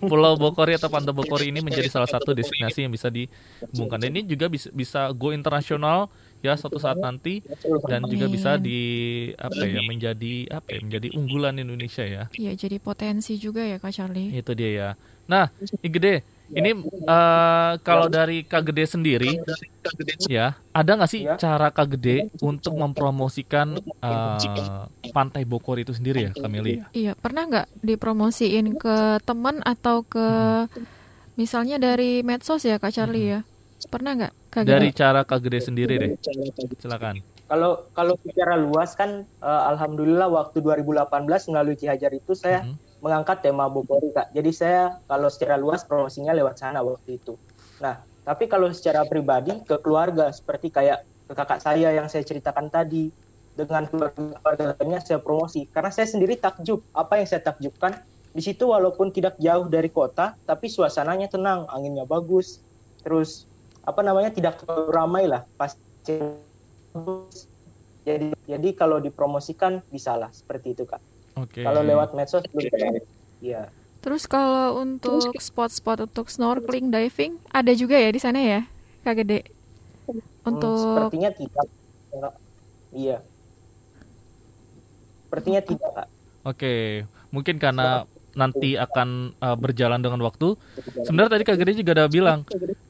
[0.00, 4.00] Pulau Bokori atau Pantai Bokori ini menjadi salah satu destinasi yang bisa dihubungkan.
[4.00, 6.08] Dan ini juga bisa bisa go internasional
[6.42, 7.38] ya suatu saat nanti
[7.86, 8.80] dan juga bisa di
[9.38, 12.26] apa ya menjadi apa ya menjadi unggulan Indonesia ya.
[12.34, 14.34] Iya, jadi potensi juga ya Kak Charlie.
[14.34, 14.90] Itu dia ya.
[15.30, 15.46] Nah,
[15.80, 19.38] I Gede, ini eh, kalau dari Kak Gede sendiri,
[20.26, 21.38] ya, ada nggak sih Ya.
[21.38, 24.82] cara Kak Gede untuk mempromosikan eh,
[25.14, 26.82] Pantai Bokor itu sendiri ya, Kameli?
[26.90, 30.26] Iya, pernah nggak dipromosiin ke teman atau ke
[31.38, 33.40] misalnya dari medsos ya Kak Charlie ya?
[33.88, 34.32] Pernah nggak?
[34.62, 36.10] Dari cara Kak Gede sendiri deh,
[36.78, 37.18] silakan.
[37.48, 41.08] kalau kalau secara luas kan eh, alhamdulillah waktu 2018
[41.52, 42.76] melalui Ki Hajar itu saya Mhm.
[43.02, 44.30] mengangkat tema Bogori kak.
[44.30, 47.34] Jadi saya kalau secara luas promosinya lewat sana waktu itu.
[47.82, 52.70] Nah tapi kalau secara pribadi ke keluarga seperti kayak ke kakak saya yang saya ceritakan
[52.70, 53.10] tadi
[53.52, 55.66] dengan keluarga keluarga lainnya saya promosi.
[55.66, 56.80] Karena saya sendiri takjub.
[56.94, 58.00] Apa yang saya takjubkan?
[58.32, 62.62] Di situ walaupun tidak jauh dari kota tapi suasananya tenang anginnya bagus.
[63.02, 63.44] Terus
[63.82, 66.14] apa namanya tidak terlalu ramai lah pasti
[68.06, 71.02] jadi jadi kalau dipromosikan bisalah seperti itu kak
[71.38, 71.62] Oke.
[71.66, 73.02] kalau lewat medsos belum
[73.42, 73.74] Iya.
[73.98, 78.62] Terus kalau untuk spot-spot untuk snorkeling, diving, ada juga ya di sana ya
[79.02, 79.50] Kak Gede?
[80.06, 81.66] Hmm, Untuk sepertinya tidak
[82.12, 82.34] Enggak.
[82.92, 83.18] iya
[85.26, 86.08] sepertinya tidak kak
[86.42, 86.74] Oke,
[87.30, 88.02] mungkin karena
[88.36, 90.54] nanti akan uh, berjalan dengan waktu.
[91.04, 92.40] Sebenarnya tadi Kak Gede juga udah bilang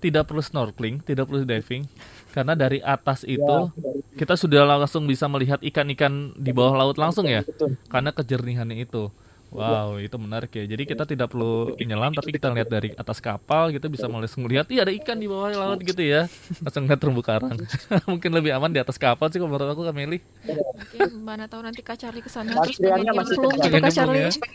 [0.03, 1.87] tidak perlu snorkeling, tidak perlu diving,
[2.35, 3.71] karena dari atas itu
[4.19, 7.47] kita sudah langsung bisa melihat ikan-ikan di bawah laut langsung ya,
[7.89, 9.09] karena kejernihane itu.
[9.53, 10.65] Wow, itu menarik ya.
[10.65, 14.65] Jadi kita tidak perlu menyelam, tapi kita lihat dari atas kapal gitu bisa langsung melihat,
[14.73, 16.25] iya ada ikan di bawah laut gitu ya.
[16.65, 17.61] Langsung lihat terumbu karang.
[18.11, 20.19] Mungkin lebih aman di atas kapal sih kalau menurut aku Kameli.
[20.49, 24.25] mungkin mana tahu nanti Kak Charlie ke sana terus pengen nyemplung gitu Kak Pengen Charlie.
[24.25, 24.53] nyemplung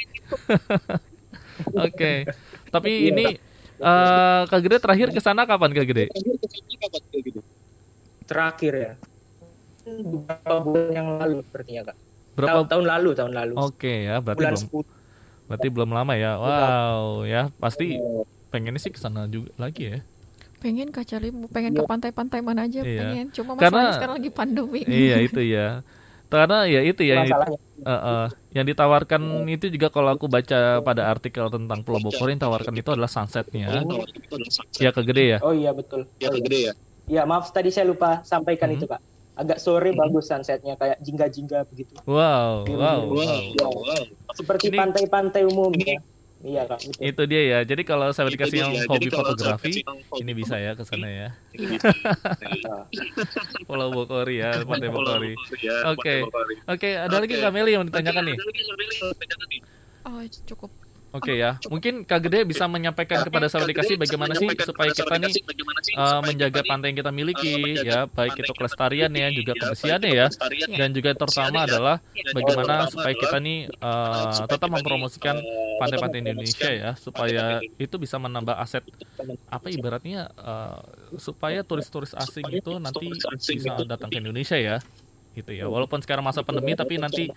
[1.85, 2.13] Oke.
[2.73, 3.25] Tapi ini
[3.77, 6.05] eh Kak Gede terakhir ke sana kapan Kak Gede?
[8.27, 8.91] terakhir ya
[9.87, 11.97] beberapa bulan yang lalu sepertinya kak
[12.37, 12.49] Berapa?
[12.53, 16.31] tahun, tahun lalu tahun lalu Oke ya, berarti bulan belum 10 berarti belum lama ya.
[16.37, 17.97] Wow, ya pasti
[18.47, 19.99] pengennya sih ke sana juga lagi ya.
[20.57, 22.99] Pengen Kak Charlie pengen ke pantai-pantai mana aja Iya.
[23.01, 23.25] pengen.
[23.31, 24.81] Cuma Karena- masalahnya sekarang lagi pandemi.
[24.85, 25.81] iya itu ya.
[26.27, 30.83] Karena ya itu ya yang, masalahnya eh, eh, yang ditawarkan itu juga kalau aku baca
[30.83, 33.71] pada artikel tentang Pulau Bokor yang tawarkan itu adalah sunsetnya.
[34.75, 35.39] Ya Kak Gede ya.
[35.39, 36.75] oh iya betul oh, iya.
[37.07, 38.75] ya maaf tadi saya lupa sampaikan Hmm.
[38.75, 38.99] itu kak
[39.37, 43.65] agak sore bagus sunsetnya kayak jingga-jingga begitu Wow, Iya, wow, iya.
[43.65, 43.73] wow.
[43.85, 43.99] Ya,
[44.33, 46.01] seperti pantai-pantai umum ya
[46.45, 47.01] iya kak betul.
[47.01, 47.59] Itu dia ya.
[47.65, 49.81] Jadi kalau saya dikasih yang hobi fotografi,
[50.21, 51.27] ini bisa ya ke sana ya.
[53.67, 55.33] Pulau Bokori ya, Pantai Bokori.
[55.97, 56.15] Oke.
[56.69, 58.37] Oke, ada lagi Kak Meli yang mau ditanyakan nih?
[60.05, 60.71] Oh, cukup.
[61.17, 65.33] Oke ya, mungkin Kak Gede bisa menyampaikan kepada sahabat dikasih bagaimana sih supaya kita nih
[65.97, 70.27] uh, menjaga pantai yang kita miliki ya, baik itu kelestarian ya, juga kebersihannya ya,
[70.77, 71.97] dan juga terutama adalah
[72.37, 75.41] bagaimana supaya kita nih uh, tetap mempromosikan
[75.81, 78.85] pantai-pantai Indonesia ya, supaya itu bisa menambah aset
[79.49, 80.85] apa ibaratnya uh,
[81.17, 84.77] supaya turis-turis asing itu nanti bisa datang ke Indonesia ya
[85.37, 85.69] gitu ya.
[85.69, 87.29] Walaupun sekarang masa pandemi, tapi nanti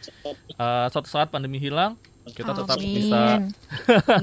[0.57, 2.93] uh, suatu saat pandemi hilang, kita tetap Amin.
[2.93, 3.23] bisa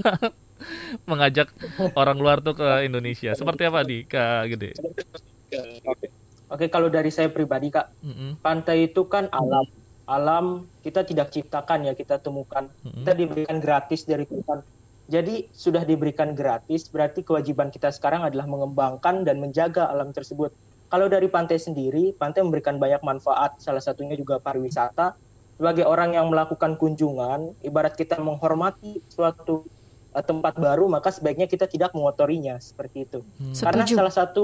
[1.10, 1.50] mengajak
[1.93, 3.34] orang luar tuh ke Indonesia.
[3.34, 4.72] Seperti apa di Kak Gede?
[6.48, 8.39] Oke, kalau dari saya pribadi Kak, Mm-mm.
[8.39, 9.68] pantai itu kan alam.
[10.08, 12.72] Alam kita tidak ciptakan ya, kita temukan.
[12.84, 13.04] Mm-mm.
[13.04, 14.64] Kita diberikan gratis dari Tuhan.
[15.08, 20.52] Jadi sudah diberikan gratis, berarti kewajiban kita sekarang adalah mengembangkan dan menjaga alam tersebut.
[20.88, 25.16] Kalau dari pantai sendiri, pantai memberikan banyak manfaat, salah satunya juga pariwisata.
[25.58, 29.66] Sebagai orang yang melakukan kunjungan, ibarat kita menghormati suatu
[30.14, 33.26] eh, tempat baru, maka sebaiknya kita tidak mengotorinya, seperti itu.
[33.41, 33.58] Hmm.
[33.58, 33.97] Karena Setuju.
[33.97, 34.43] salah satu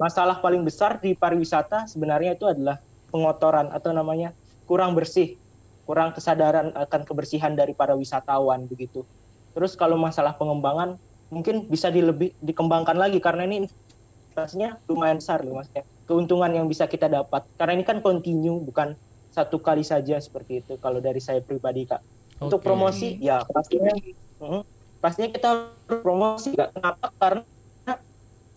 [0.00, 2.80] masalah paling besar di pariwisata sebenarnya itu adalah
[3.12, 4.32] pengotoran atau namanya
[4.64, 5.36] kurang bersih,
[5.84, 9.04] kurang kesadaran akan kebersihan dari para wisatawan begitu.
[9.52, 10.96] Terus kalau masalah pengembangan
[11.28, 15.84] mungkin bisa dilebih dikembangkan lagi karena ini investasinya lumayan besar loh mas ya.
[16.08, 18.96] Keuntungan yang bisa kita dapat karena ini kan continue bukan
[19.32, 22.04] satu kali saja seperti itu kalau dari saya pribadi kak.
[22.44, 22.68] Untuk Oke.
[22.68, 23.94] promosi ya pastinya
[24.42, 24.62] mm,
[25.02, 25.50] pastinya kita
[25.88, 26.76] promosi Kak.
[26.76, 27.06] Kenapa?
[27.18, 27.42] Karena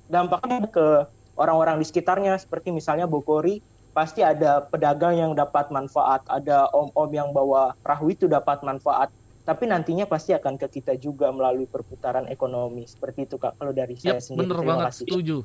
[0.06, 0.86] dampaknya ke
[1.34, 3.60] orang-orang di sekitarnya seperti misalnya Bokori
[3.96, 9.10] pasti ada pedagang yang dapat manfaat, ada om-om yang bawa perahu itu dapat manfaat.
[9.46, 12.90] Tapi nantinya pasti akan ke kita juga melalui perputaran ekonomi.
[12.90, 14.42] Seperti itu Kak kalau dari saya Yap, sendiri.
[14.42, 15.06] bener Terima banget, kasih.
[15.06, 15.38] setuju.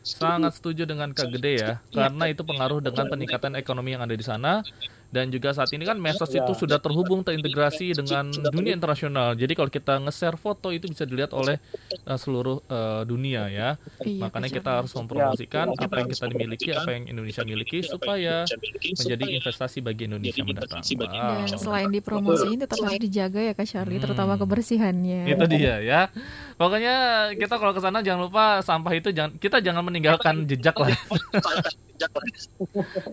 [0.00, 4.24] Sangat setuju dengan Kak Gede ya, karena itu pengaruh dengan peningkatan ekonomi yang ada di
[4.24, 4.64] sana.
[5.12, 6.40] Dan juga saat ini kan medsos Ya.
[6.40, 9.36] itu sudah terhubung, terintegrasi dengan dunia internasional.
[9.36, 11.60] Jadi kalau kita nge-share foto itu bisa dilihat oleh
[12.08, 13.76] uh, seluruh uh, dunia ya.
[14.00, 18.48] Iya, Makanya Kak kita harus mempromosikan apa yang kita miliki, apa yang Indonesia miliki supaya
[18.96, 20.80] menjadi investasi bagi Indonesia mendatang.
[20.80, 21.44] Wow.
[21.44, 24.48] Dan selain dipromosiin tetap harus dijaga ya Kak Charlie, terutama Hmm.
[24.48, 25.20] kebersihannya.
[25.28, 26.00] Itu dia ya.
[26.56, 26.94] Pokoknya
[27.36, 30.88] kita kalau ke sana jangan lupa sampah itu jangan kita jangan meninggalkan jejak lah.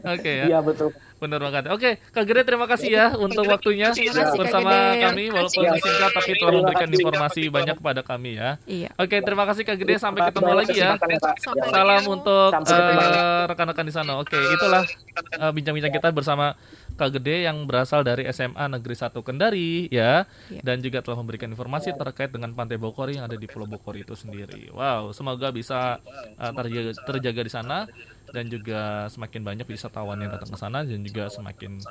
[0.06, 0.46] Oke ya.
[0.50, 0.90] Iya betul.
[1.20, 1.64] Benar banget.
[1.70, 5.04] Oke, Kak Gede terima kasih ya untuk waktunya Kak bersama Gede.
[5.04, 8.50] kami walaupun Terima singkat tapi telah memberikan informasi banyak kepada kami ya.
[8.64, 8.90] Iya.
[8.96, 10.96] Oke, terima kasih Kak Gede sampai ketemu lagi ya.
[10.96, 11.20] Sampai
[11.68, 14.12] Salam untuk eh, rekan-rekan di sana.
[14.24, 14.84] Oke, itulah
[15.36, 16.56] eh, bincang-bincang kita bersama
[16.96, 20.62] Kak Gede yang berasal dari SMA Negeri 1 Kendari ya Iya.
[20.64, 24.16] dan juga telah memberikan informasi terkait dengan Pantai Bokori yang ada di Pulau Bokori itu
[24.16, 24.72] sendiri.
[24.72, 26.00] Wow, semoga bisa
[26.40, 27.78] eh, terjaga, terjaga di sana
[28.32, 31.82] dan juga semakin banyak wisatawan yang datang ke sana dan juga semakin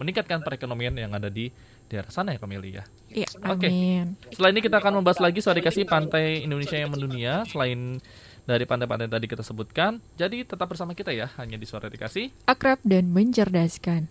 [0.00, 1.52] meningkatkan perekonomian yang ada di
[1.90, 2.84] daerah sana ya Kameli ya.
[3.12, 3.68] Iya, Oke.
[3.68, 4.16] amin.
[4.32, 8.00] Setelah ini kita akan membahas lagi soal dikasih pantai Indonesia yang mendunia selain
[8.48, 10.00] dari pantai-pantai tadi kita sebutkan.
[10.16, 12.32] Jadi tetap bersama kita ya hanya di suara dikasih.
[12.48, 14.08] Akrab dan mencerdaskan.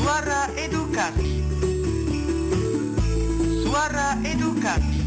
[0.00, 1.32] Suara edukasi.
[3.66, 4.98] Suara edukasi.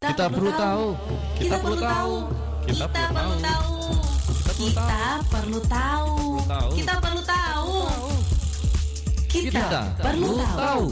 [0.00, 0.86] Kita perlu tahu.
[1.40, 2.14] Kita perlu tahu.
[2.68, 3.72] Kita Kita perlu tahu.
[4.60, 6.12] Kita perlu tahu.
[6.44, 6.70] tahu.
[6.76, 7.76] Kita perlu tahu.
[9.24, 10.84] Kita perlu tahu.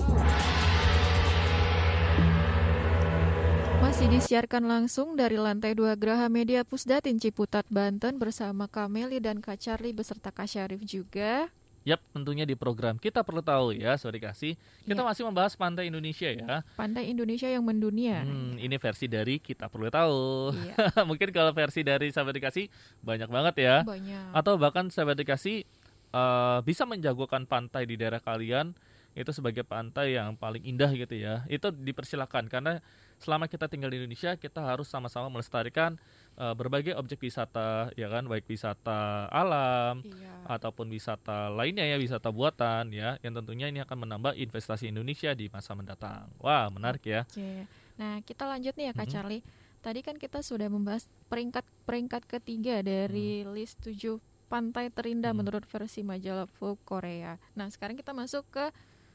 [3.85, 9.61] Masih disiarkan langsung dari lantai 2 Graha Media Pusdatin Ciputat, Banten bersama Kameli dan Kak
[9.61, 11.53] Charlie beserta Kak Syarif juga.
[11.89, 14.61] Yap, tentunya di program kita perlu tahu ya, suara dikasih.
[14.85, 15.07] Kita Ya.
[15.09, 16.61] masih membahas pantai Indonesia ya.
[16.77, 18.29] Pantai Indonesia yang mendunia.
[18.29, 20.53] Hmm, ini versi dari kita perlu tahu.
[20.53, 20.77] Iya.
[21.09, 22.69] Mungkin kalau versi dari sahabat dikasih
[23.01, 23.77] banyak banget ya.
[23.89, 24.37] Banyak.
[24.37, 25.65] Atau bahkan sahabat dikasih
[26.13, 28.77] eh, bisa menjagokan pantai di daerah kalian
[29.17, 31.49] itu sebagai pantai yang paling indah gitu ya.
[31.49, 32.85] Itu dipersilakan karena
[33.17, 35.97] selama kita tinggal di Indonesia kita harus sama-sama melestarikan
[36.39, 40.47] eh, berbagai objek wisata ya kan, baik wisata alam Iya.
[40.49, 45.51] ataupun wisata lainnya ya, wisata buatan ya, yang tentunya ini akan menambah investasi Indonesia di
[45.51, 46.31] masa mendatang.
[46.39, 47.27] Wah, menarik ya.
[47.27, 47.67] Oke.
[47.99, 49.13] Nah, kita lanjut nih ya Kak Mhm.
[49.13, 49.43] Charlie.
[49.79, 53.55] Tadi kan kita sudah membahas peringkat peringkat ketiga dari Hmm.
[53.55, 57.37] list 7 pantai terindah menurut versi majalah Vogue Korea.
[57.53, 58.71] Nah, sekarang kita masuk ke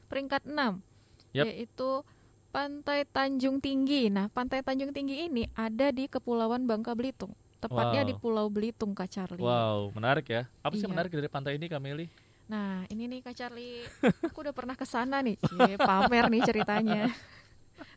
[0.06, 0.84] peringkat 6
[1.32, 1.48] Yap.
[1.48, 2.04] yaitu
[2.54, 4.06] Pantai Tanjung Tinggi.
[4.06, 7.34] Nah, Pantai Tanjung Tinggi ini ada di Kepulauan Bangka Belitung.
[7.58, 8.08] Tepatnya Wow.
[8.08, 9.42] di Pulau Belitung, Kak Charlie.
[9.42, 10.46] Wow, menarik ya.
[10.62, 10.92] Apa sih Iya.
[10.94, 12.06] menarik dari pantai ini, Kameli?
[12.46, 13.82] Nah, ini nih Kak Charlie,
[14.22, 15.34] aku udah pernah ke sana nih.
[15.40, 17.10] Cie, pamer nih ceritanya.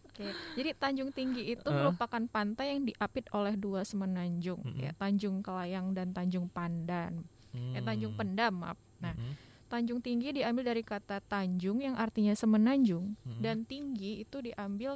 [0.09, 0.25] Oke,
[0.57, 1.75] jadi Tanjung Tinggi itu Eh.
[1.75, 4.81] merupakan pantai yang diapit oleh dua semenanjung, Mm-mm.
[4.81, 7.21] ya, Tanjung Kelayang dan Tanjung Pandan.
[7.53, 8.19] Eh, Tanjung Hmm.
[8.25, 8.79] Pendam, maaf.
[8.97, 9.33] Nah, Mhm.
[9.67, 13.43] Tanjung tinggi diambil dari kata tanjung yang artinya semenanjung Mm-mm.
[13.43, 14.95] dan tinggi itu diambil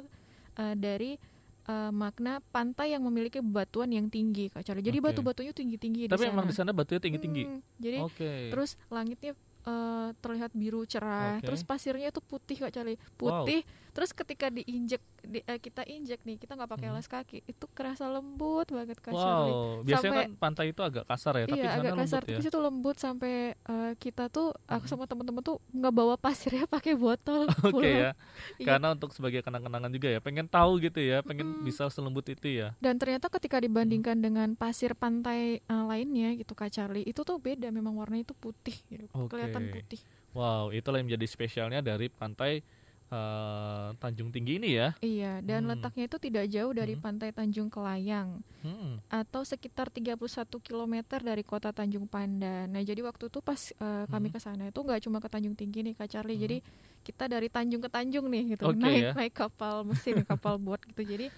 [0.56, 1.20] eh, dari
[1.68, 4.82] eh, makna pantai yang memiliki batuan yang tinggi Kak Charlie.
[4.84, 5.06] Jadi Oke.
[5.12, 6.72] batu-batunya tinggi-tinggi Tapi emang di sana.
[6.72, 7.44] batunya tinggi-tinggi.
[7.44, 8.32] Hmm, jadi Oke.
[8.48, 11.46] terus langitnya eh, terlihat biru cerah, Oke.
[11.52, 12.96] terus pasirnya itu putih Kak Charlie.
[13.14, 13.62] Putih.
[13.92, 16.92] Terus ketika diinjek di- eh, kita injek nih, kita nggak pakai Mhm.
[16.92, 19.52] alas kaki, itu kerasa lembut banget Kak Charlie.
[19.52, 22.34] Wow, biasanya Sampai- kan pantai itu agak kasar ya, tapi iya agak kasar lembut ya.
[22.34, 24.90] tapi itu lembut sampai eh, kita tuh aku Mhm.
[24.90, 27.84] sama temen-temen tuh nggak bawa pasirnya pakai botol Oke pulang.
[27.84, 28.10] ya,
[28.56, 28.66] Iya.
[28.66, 31.64] karena untuk sebagai kenang-kenangan juga ya, pengen tahu gitu ya, pengen Mm-mm.
[31.64, 32.72] bisa selembut itu ya.
[32.78, 37.68] dan ternyata ketika dibandingkan dengan pasir pantai eh, lainnya gitu Kak Charlie itu tuh beda
[37.68, 39.04] memang warnanya itu putih gitu.
[39.12, 39.36] Oke.
[39.36, 40.00] kelihatan putih
[40.32, 42.64] Wow, itulah yang menjadi spesialnya dari pantai
[43.12, 44.96] eh, Tanjung Tinggi ini ya.
[44.98, 45.70] iya dan Hmm.
[45.70, 47.04] letaknya itu tidak jauh dari Hmm.
[47.04, 49.04] pantai Tanjung Kelayang Hmm.
[49.06, 50.16] atau sekitar 31
[50.58, 52.66] km dari kota Tanjung Pandan.
[52.66, 54.34] Nah, jadi waktu itu pas eh, kami Hmm.
[54.34, 56.34] ke sana itu nggak cuma ke Tanjung Tinggi nih Kak Charlie.
[56.34, 56.44] Hmm.
[56.44, 56.56] Jadi
[57.02, 58.64] kita dari Tanjung ke Tanjung nih gitu.
[58.66, 59.12] Oke, naik ya.
[59.12, 61.04] naik kapal mesin, kapal boat gitu.
[61.04, 61.28] Jadi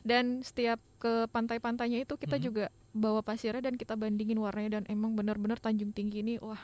[0.00, 2.44] dan setiap ke pantai-pantainya itu kita Hmm.
[2.44, 6.58] juga bawa pasirnya dan kita bandingin warnanya dan emang benar-benar Tanjung Tinggi ini wah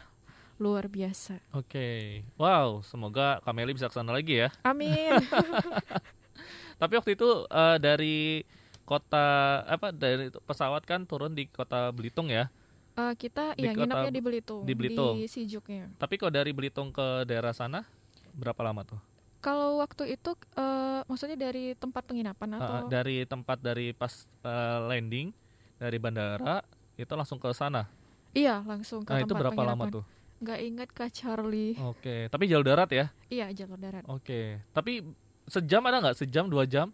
[0.57, 1.36] luar biasa.
[1.52, 4.48] Oke, wow, semoga Kameli bisa ke sana lagi ya.
[4.62, 5.12] Amin.
[6.80, 8.44] Tapi waktu itu eh, dari
[8.84, 9.26] kota
[9.66, 12.48] apa dari pesawat kan turun di kota Belitung ya.
[12.96, 15.16] Eh, kita Di ya nginapnya di Belitung, di Belitung.
[15.16, 15.92] di Sijuknya.
[15.96, 17.84] Tapi kalau dari Belitung ke daerah sana
[18.32, 19.00] berapa lama tuh?
[19.40, 25.32] Kalau waktu itu eh, maksudnya dari tempat penginapan atau dari tempat dari pas eh, landing
[25.76, 26.64] dari bandara
[26.96, 27.84] itu langsung ke sana.
[28.32, 29.96] Iya, langsung ke Nah, itu tempat berapa lama penginapan.
[30.00, 30.04] tuh?
[30.37, 31.72] Nggak ingat Kak Charlie.
[31.80, 33.07] Oke, tapi jalur darat ya?
[33.32, 34.05] Iya, jalur darat.
[34.05, 35.01] Oke, tapi
[35.49, 36.16] sejam ada nggak?
[36.20, 36.93] Sejam, dua jam?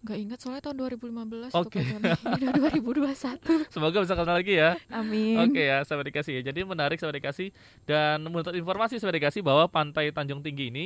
[0.00, 1.84] Nggak ingat soalnya tahun 2015 Oke.
[1.84, 2.08] Ini
[2.40, 3.68] udah 2021.
[3.68, 4.80] Semoga bisa ke sana lagi ya.
[4.88, 5.36] Amin.
[5.44, 6.42] Oke ya, sahabat dikasih ya.
[6.48, 7.52] Jadi menarik sahabat dikasih
[7.84, 10.84] dan menurut informasi sahabat dikasih bahwa pantai Tanjung Tinggi ini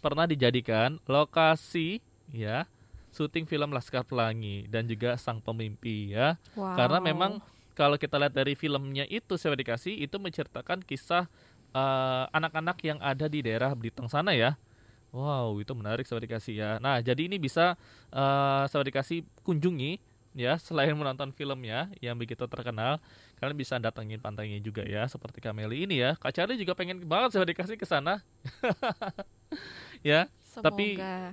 [0.00, 2.00] pernah dijadikan lokasi
[2.32, 2.64] ya
[3.12, 6.40] syuting film Laskar Pelangi dan juga Sang Pemimpi ya.
[6.56, 6.76] Wow.
[6.76, 7.32] Karena memang
[7.76, 11.28] kalau kita lihat dari filmnya itu sahabat dikasih itu menceritakan kisah
[11.76, 14.56] eh, anak-anak yang ada di daerah Belitung sana ya.
[15.12, 16.70] Wow, itu menarik sahabat dikasih ya.
[16.80, 17.76] Nah, jadi ini bisa
[18.10, 20.00] eh sahabat dikasih kunjungi
[20.36, 23.00] ya selain menonton filmnya yang begitu terkenal,
[23.40, 26.16] kalian bisa datengin pantainya juga ya seperti Kameli ini ya.
[26.16, 28.20] Kak Charlie juga pengen banget sahabat dikasih ke sana.
[30.04, 30.64] ya, Semoga.
[30.68, 30.86] tapi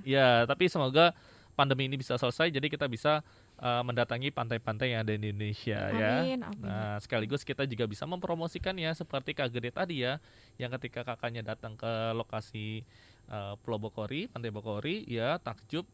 [0.08, 1.12] ya, tapi semoga
[1.54, 3.22] pandemi ini bisa selesai jadi kita bisa
[3.64, 6.20] eh, mendatangi pantai-pantai yang ada di Indonesia ya.
[6.20, 6.60] Amin, amin.
[6.60, 10.20] Nah, sekaligus kita juga bisa mempromosikan ya seperti Kak Gede tadi ya,
[10.60, 12.84] yang ketika kakaknya datang ke lokasi
[13.32, 15.88] eh, Pulau Bokori, Pantai Bokori, ya takjub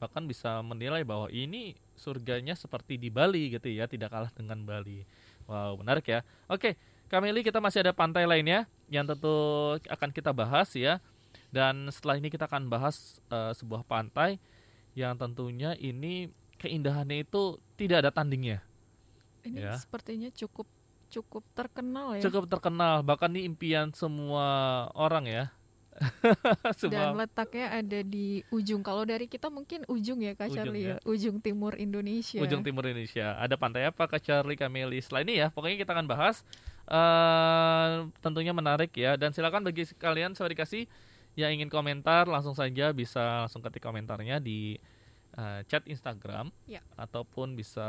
[0.00, 5.04] bahkan bisa menilai bahwa ini surganya seperti di Bali gitu ya, tidak kalah dengan Bali.
[5.44, 6.24] Wow, menarik ya.
[6.48, 6.80] Oke,
[7.12, 11.04] Kameli kita masih ada pantai lainnya yang tentu akan kita bahas ya.
[11.50, 14.38] Dan setelah ini kita akan bahas eh, sebuah pantai
[14.94, 16.30] yang tentunya ini
[16.60, 18.60] keindahannya itu tidak ada tandingnya.
[19.40, 19.74] Ini ya.
[19.80, 20.68] sepertinya cukup
[21.10, 22.22] cukup terkenal ya.
[22.22, 25.44] cukup terkenal bahkan ini impian semua orang ya
[26.64, 28.80] Dan semua letaknya ada di ujung.
[28.80, 30.96] Kalau dari kita mungkin ujung ya Kak Ujung Charlie ya.
[30.96, 31.04] ya.
[31.04, 32.40] Ujung timur Indonesia.
[32.40, 36.06] ujung timur Indonesia ada pantai apa Kak Charlie Kameli setelah ini ya pokoknya kita akan
[36.08, 36.40] bahas
[36.88, 40.88] eh tentunya menarik ya dan silakan bagi kalian saya dikasih
[41.38, 44.80] yang ingin komentar langsung saja bisa langsung ketik komentarnya di
[45.32, 46.80] eh, chat Instagram Ya.
[46.94, 47.82] ataupun bisa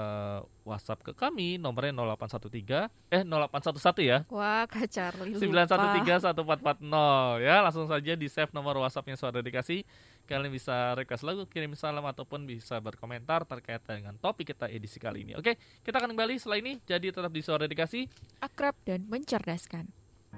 [0.61, 5.65] WhatsApp ke kami nomornya 0813 eh 0811 ya Wah, Kak Charlie lupa.
[5.77, 9.81] 9131440 ya langsung saja di save nomor WhatsAppnya suara dikasih
[10.25, 15.25] kalian bisa request lagu kirim salam ataupun bisa berkomentar terkait dengan topik kita edisi kali
[15.25, 18.07] ini oke kita akan kembali setelah ini jadi tetap di suara dikasih
[18.39, 19.91] Akrab dan mencerdaskan.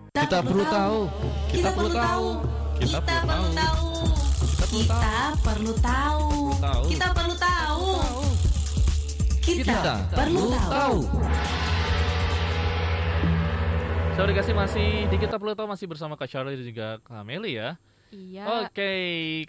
[0.09, 0.99] Kita perlu tahu.
[1.53, 2.27] Kita perlu tahu.
[2.81, 3.85] Kita Kita perlu perlu tahu.
[4.73, 5.13] Kita
[5.45, 6.32] perlu tahu.
[6.63, 6.83] Tahu.
[6.87, 7.87] Kita perlu tahu.
[9.43, 10.99] Kita perlu tahu.
[14.13, 17.57] suara dikasih masih di kita perlu tahu masih bersama Kak Charlie dan juga Kak Meli
[17.57, 17.81] ya
[18.13, 18.69] Iya.
[18.69, 18.93] Oke,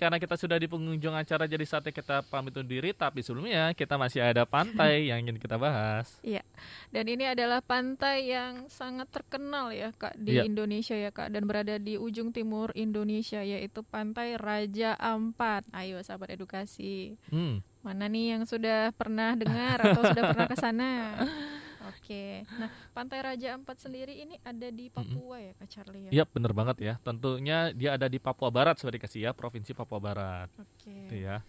[0.01, 4.01] karena kita sudah di pengunjung acara jadi saatnya kita pamit undur diri, tapi sebelumnya kita
[4.01, 6.17] masih ada pantai yang ingin kita bahas.
[6.25, 6.41] Iya.
[6.89, 10.49] Dan ini adalah pantai yang sangat terkenal ya Kak di Iya.
[10.49, 15.69] Indonesia ya Kak dan berada di ujung timur Indonesia yaitu Pantai Raja Ampat.
[15.77, 17.21] Ayo sahabat edukasi.
[17.29, 17.61] Hmm.
[17.85, 20.91] Mana nih yang sudah pernah dengar atau sudah pernah ke sana?
[21.91, 22.49] Oke.
[22.57, 26.11] Nah, Pantai Raja Ampat sendiri ini ada di Papua ya Kak Charlie ya?
[26.21, 26.95] Iya bener banget ya.
[27.05, 30.49] Tentunya dia ada di Papua Barat seperti dikasih ya, provinsi Papua Barat.
[30.57, 31.11] Oke.
[31.11, 31.45] Itu ya.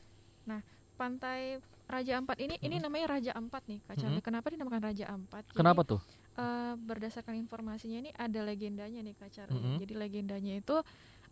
[0.95, 4.23] Pantai Raja Ampat ini ini namanya Raja Ampat nih Kak Charlie.
[4.23, 5.43] Kenapa dinamakan Raja Ampat?
[5.51, 5.99] Jadi, Kenapa tuh?
[6.39, 9.59] eh, berdasarkan informasinya ini ada legendanya nih Kak Charlie.
[9.59, 9.77] Mhm.
[9.83, 10.77] Jadi legendanya itu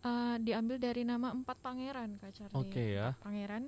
[0.04, 2.60] eh, diambil dari nama empat pangeran Kak Charlie.
[2.60, 3.16] Oke ya.
[3.16, 3.64] Empat Pangeran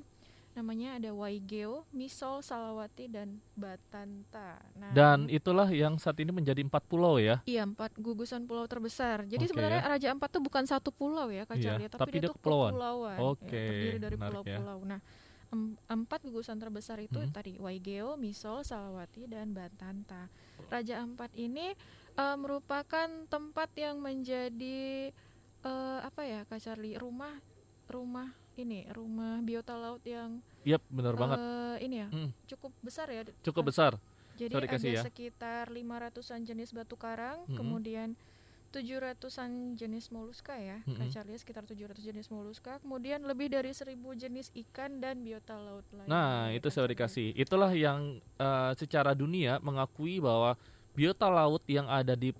[0.57, 4.57] namanya ada Waigeo, Misol, Salawati dan Batanta.
[4.75, 7.45] Nah, Dan itulah yang saat ini menjadi empat pulau ya.
[7.45, 9.29] Iya empat gugusan pulau terbesar.
[9.29, 9.91] Jadi Oke, sebenarnya ya.
[9.93, 12.37] Raja Ampat tuh bukan satu pulau ya Kak Iya, Charlie, tapi, tapi dia dia tuh
[12.41, 12.73] kepulauan.
[12.73, 13.19] kepulauan.
[13.21, 14.23] Oke, ya, terdiri dari ya.
[14.25, 14.79] pulau-pulau.
[14.83, 15.01] Nah
[15.47, 17.31] em- empat gugusan terbesar itu Mhm.
[17.31, 20.33] tadi Waigeo, Misol, Salawati dan Batanta.
[20.67, 21.77] Raja Ampat ini
[22.17, 25.13] eh, merupakan tempat yang menjadi
[25.63, 27.37] eh, apa ya Kak Charlie rumah
[27.87, 31.39] rumah ini rumah biota laut yang Yap, benar banget.
[31.39, 33.23] eh, ini ya Hmm, cukup besar ya.
[33.41, 33.93] cukup besar.
[34.37, 35.03] Jadi Sorry, ada ya.
[35.03, 37.57] sekitar 500-an jenis batu karang, Mhm.
[37.57, 38.09] kemudian
[38.71, 40.85] 700-an jenis moluska ya.
[40.85, 40.97] Mhm.
[40.99, 45.87] Kak Charlie sekitar 700 jenis moluska, kemudian lebih dari 1000 jenis ikan dan biota laut
[45.91, 46.05] lain.
[46.05, 47.33] Nah, itu saya dikasih.
[47.33, 50.61] Itulah yang eh, secara dunia mengakui bahwa
[50.93, 52.37] biota laut yang ada di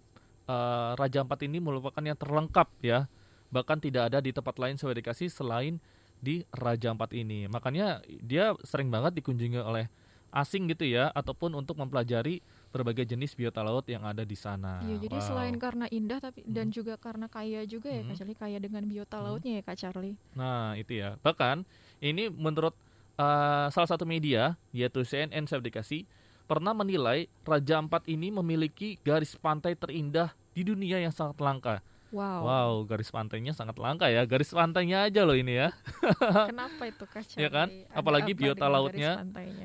[0.47, 3.09] eh, Raja Ampat ini merupakan yang terlengkap ya.
[3.49, 5.81] Bahkan tidak ada di tempat lain saya dikasih selain
[6.27, 7.47] di Raja Ampat ini.
[7.47, 9.87] Makanya dia sering banget dikunjungi oleh
[10.35, 12.43] asing gitu ya ataupun untuk mempelajari
[12.75, 14.83] berbagai jenis biota laut yang ada di sana.
[14.85, 15.25] Iya, jadi Wow.
[15.25, 16.75] selain karena indah tapi dan Mhm.
[16.75, 18.19] juga karena kaya juga ya Kak Mhm.
[18.19, 19.25] Charlie, kaya dengan biota Mhm.
[19.25, 20.19] lautnya ya Kak Charlie.
[20.37, 21.17] Nah, itu ya.
[21.23, 21.63] Bahkan
[22.03, 22.75] ini menurut
[23.17, 26.05] uh, salah satu media yaitu CNN saya dikasih
[26.45, 31.81] pernah menilai Raja Ampat ini memiliki garis pantai terindah di dunia yang sangat langka.
[32.15, 32.41] Wow.
[32.47, 34.23] Wow, garis pantainya sangat langka ya.
[34.25, 35.75] Garis pantainya aja loh ini ya.
[36.51, 37.43] Kenapa itu Kak Charlie?
[37.43, 37.69] Iya kan?
[37.91, 39.11] Apalagi apa biota lautnya.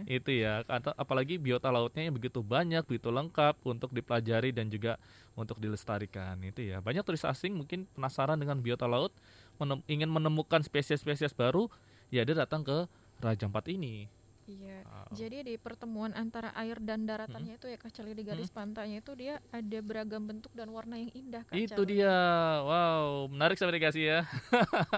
[0.10, 0.54] Itu ya.
[0.98, 4.98] Apalagi biota lautnya yang begitu banyak, begitu lengkap untuk dipelajari dan juga
[5.38, 6.42] untuk dilestarikan.
[6.42, 6.82] Itu ya.
[6.82, 9.14] Banyak turis asing mungkin penasaran dengan biota laut,
[9.62, 11.70] menem- ingin menemukan spesies-spesies baru,
[12.10, 12.89] ya dia datang ke
[13.22, 14.10] Raja Ampat ini.
[14.52, 14.84] Iya.
[14.84, 15.08] Wow.
[15.14, 19.12] Jadi di pertemuan antara air dan daratannya itu ya Kak Charlie di garis pantainya itu
[19.14, 22.12] dia ada beragam bentuk dan warna yang indah Kak Itu dia.
[22.62, 24.20] Wow, menarik saya dikasih ya.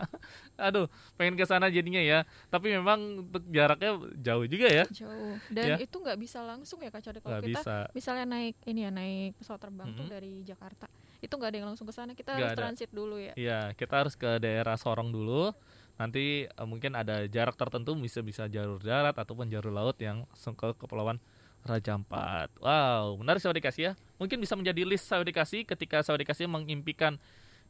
[0.60, 0.86] Aduh,
[1.16, 2.26] pengen ke sana jadinya ya.
[2.48, 3.00] Tapi memang
[3.48, 4.86] jaraknya jauh juga ya.
[4.90, 5.38] Jauh.
[5.48, 5.76] Dan Ya.
[5.80, 7.76] itu nggak bisa langsung ya Kak Charlie kalau Nggak kita bisa.
[7.94, 10.12] misalnya naik ini ya naik pesawat terbang tuh Mhm.
[10.12, 10.88] dari Jakarta.
[11.20, 12.62] Itu nggak ada yang langsung ke sana, kita Nggak harus ada.
[12.62, 13.34] transit dulu ya.
[13.34, 15.54] Iya, kita harus ke daerah Sorong dulu.
[15.98, 20.58] Nanti eh, mungkin ada jarak tertentu bisa bisa jalur darat ataupun jalur laut yang langsung
[20.58, 21.22] ke kepulauan
[21.64, 22.52] Raja Ampat.
[22.60, 23.94] Wow, menarik saya dikasih ya.
[24.20, 27.16] Mungkin bisa menjadi list saya dikasih ketika saya dikasih mengimpikan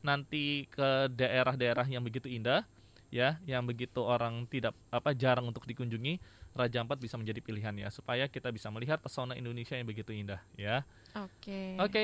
[0.02, 2.66] nanti ke daerah-daerah yang begitu indah
[3.14, 6.44] ya, yang begitu orang tidak apa jarang untuk dikunjungi.
[6.54, 10.38] Raja Ampat bisa menjadi pilihan ya supaya kita bisa melihat pesona Indonesia yang begitu indah
[10.54, 10.86] ya.
[11.18, 11.82] Oke.
[11.82, 12.04] Oke.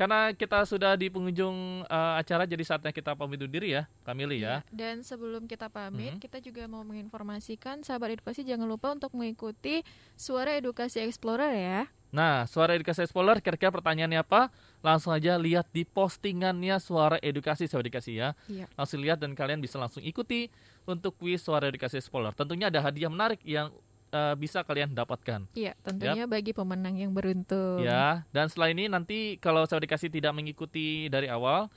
[0.00, 4.40] Karena kita sudah di penghujung eh, acara jadi saatnya kita pamit undur diri ya, Kamili
[4.40, 4.64] ya.
[4.64, 6.20] Iya, Dan sebelum kita pamit, Mhm.
[6.24, 9.84] kita juga mau menginformasikan sahabat edukasi jangan lupa untuk mengikuti
[10.16, 11.80] Suara Edukasi Explorer ya.
[12.16, 14.48] Nah, Suara Edukasi Explorer kira-kira pertanyaannya apa?
[14.80, 18.32] Langsung aja lihat di postingannya Suara Edukasi Suara Edukasi ya.
[18.48, 18.72] Iya.
[18.80, 20.48] Langsung lihat dan kalian bisa langsung ikuti
[20.88, 22.32] untuk kuis Suara Edukasi Explorer.
[22.32, 23.68] Tentunya ada hadiah menarik yang
[24.10, 25.46] eh, bisa kalian dapatkan.
[25.54, 27.82] Iya, tentunya bagi pemenang yang beruntung.
[27.82, 31.70] Ya, dan setelah ini nanti kalau saya dikasih tidak mengikuti dari awal,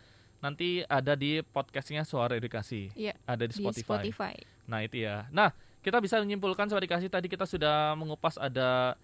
[0.43, 2.91] nanti ada di podcastnya Suara Edukasi.
[2.97, 4.03] Iya, Ada di di Spotify.
[4.11, 4.35] Spotify.
[4.67, 5.29] Nah itu ya.
[5.31, 8.99] Nah kita bisa menyimpulkan Suara Edukasi tadi kita sudah mengupas ada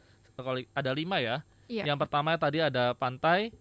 [0.76, 1.40] ada lima ya.
[1.72, 1.94] Iya.
[1.94, 3.54] Yang pertama tadi ada pantai,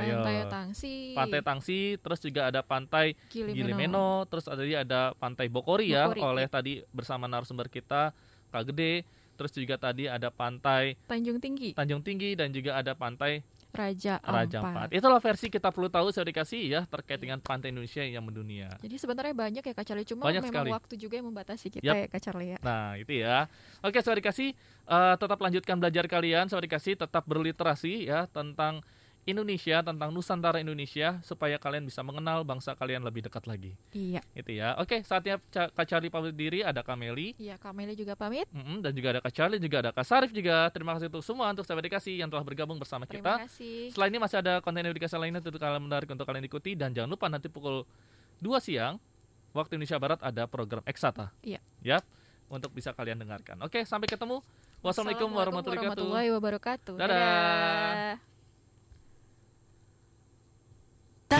[0.00, 0.46] Pantai Ayo.
[0.48, 3.56] Tangsi, pantai Tangsi, terus juga ada pantai Gilimeno.
[3.58, 6.52] Gilimeno, terus ada ada pantai Bokori ya Bokori, oleh iya.
[6.52, 8.14] tadi bersama narasumber kita
[8.50, 9.06] Kak Gede.
[9.40, 13.40] Terus juga tadi ada pantai Tanjung Tinggi, Tanjung Tinggi dan juga ada pantai
[13.72, 14.68] Raja Raja Ampat.
[14.68, 14.88] Ampat.
[14.92, 18.68] Itulah versi kita perlu tahu saya dikasih ya terkait dengan pantai Indonesia yang mendunia.
[18.84, 20.70] Jadi sebenarnya banyak ya Kak Charlie, cuma Banyak memang sekali.
[20.76, 21.94] waktu juga yang membatasi kita Yap.
[21.96, 22.58] ya Kak Charlie ya.
[22.60, 23.48] Nah, itu ya.
[23.80, 24.52] Oke, Sobat Dikasih,
[24.84, 28.84] eh, tetap lanjutkan belajar kalian, Sobat Dikasih, tetap berliterasi ya tentang
[29.28, 33.76] Indonesia, tentang Nusantara Indonesia supaya kalian bisa mengenal bangsa kalian lebih dekat lagi.
[33.92, 34.24] Iya.
[34.32, 34.74] Itu ya.
[34.80, 38.48] Oke, saatnya Kak Charlie pamit diri, ada Kameli, Iya, Kak Meli juga pamit.
[38.48, 40.72] mm-mm, dan juga ada Kak Charlie, juga ada Kak Sarif juga.
[40.72, 43.32] Terima kasih untuk semua untuk Sobat Dikasih yang telah bergabung bersama Terima kita.
[43.46, 43.92] kasih.
[43.92, 47.12] Selain ini masih ada konten edukasi lainnya tentu kalian menarik untuk kalian ikuti dan jangan
[47.12, 47.84] lupa nanti pukul
[48.40, 48.96] 2 siang
[49.52, 51.28] waktu Indonesia Barat ada program Eksata.
[51.44, 51.60] Iya.
[51.84, 52.00] Ya,
[52.48, 53.60] untuk bisa kalian dengarkan.
[53.62, 54.40] Oke, sampai ketemu.
[54.80, 56.08] Wassalamualaikum warahmatullahi wabarakatuh.
[56.08, 56.94] warahmatullahi wabarakatuh.
[56.96, 58.39] Dadah.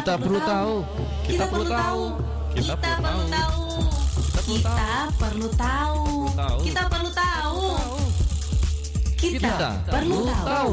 [0.00, 0.74] Kita perlu tahu.
[1.28, 2.04] Kita perlu tahu.
[2.56, 3.60] Kita perlu tahu.
[4.48, 4.88] Kita
[5.20, 6.04] perlu tahu.
[6.32, 6.58] Tahu.
[6.64, 7.60] Kita perlu tahu.
[9.20, 9.52] Kita
[9.92, 10.48] perlu tahu.
[10.48, 10.72] tahu.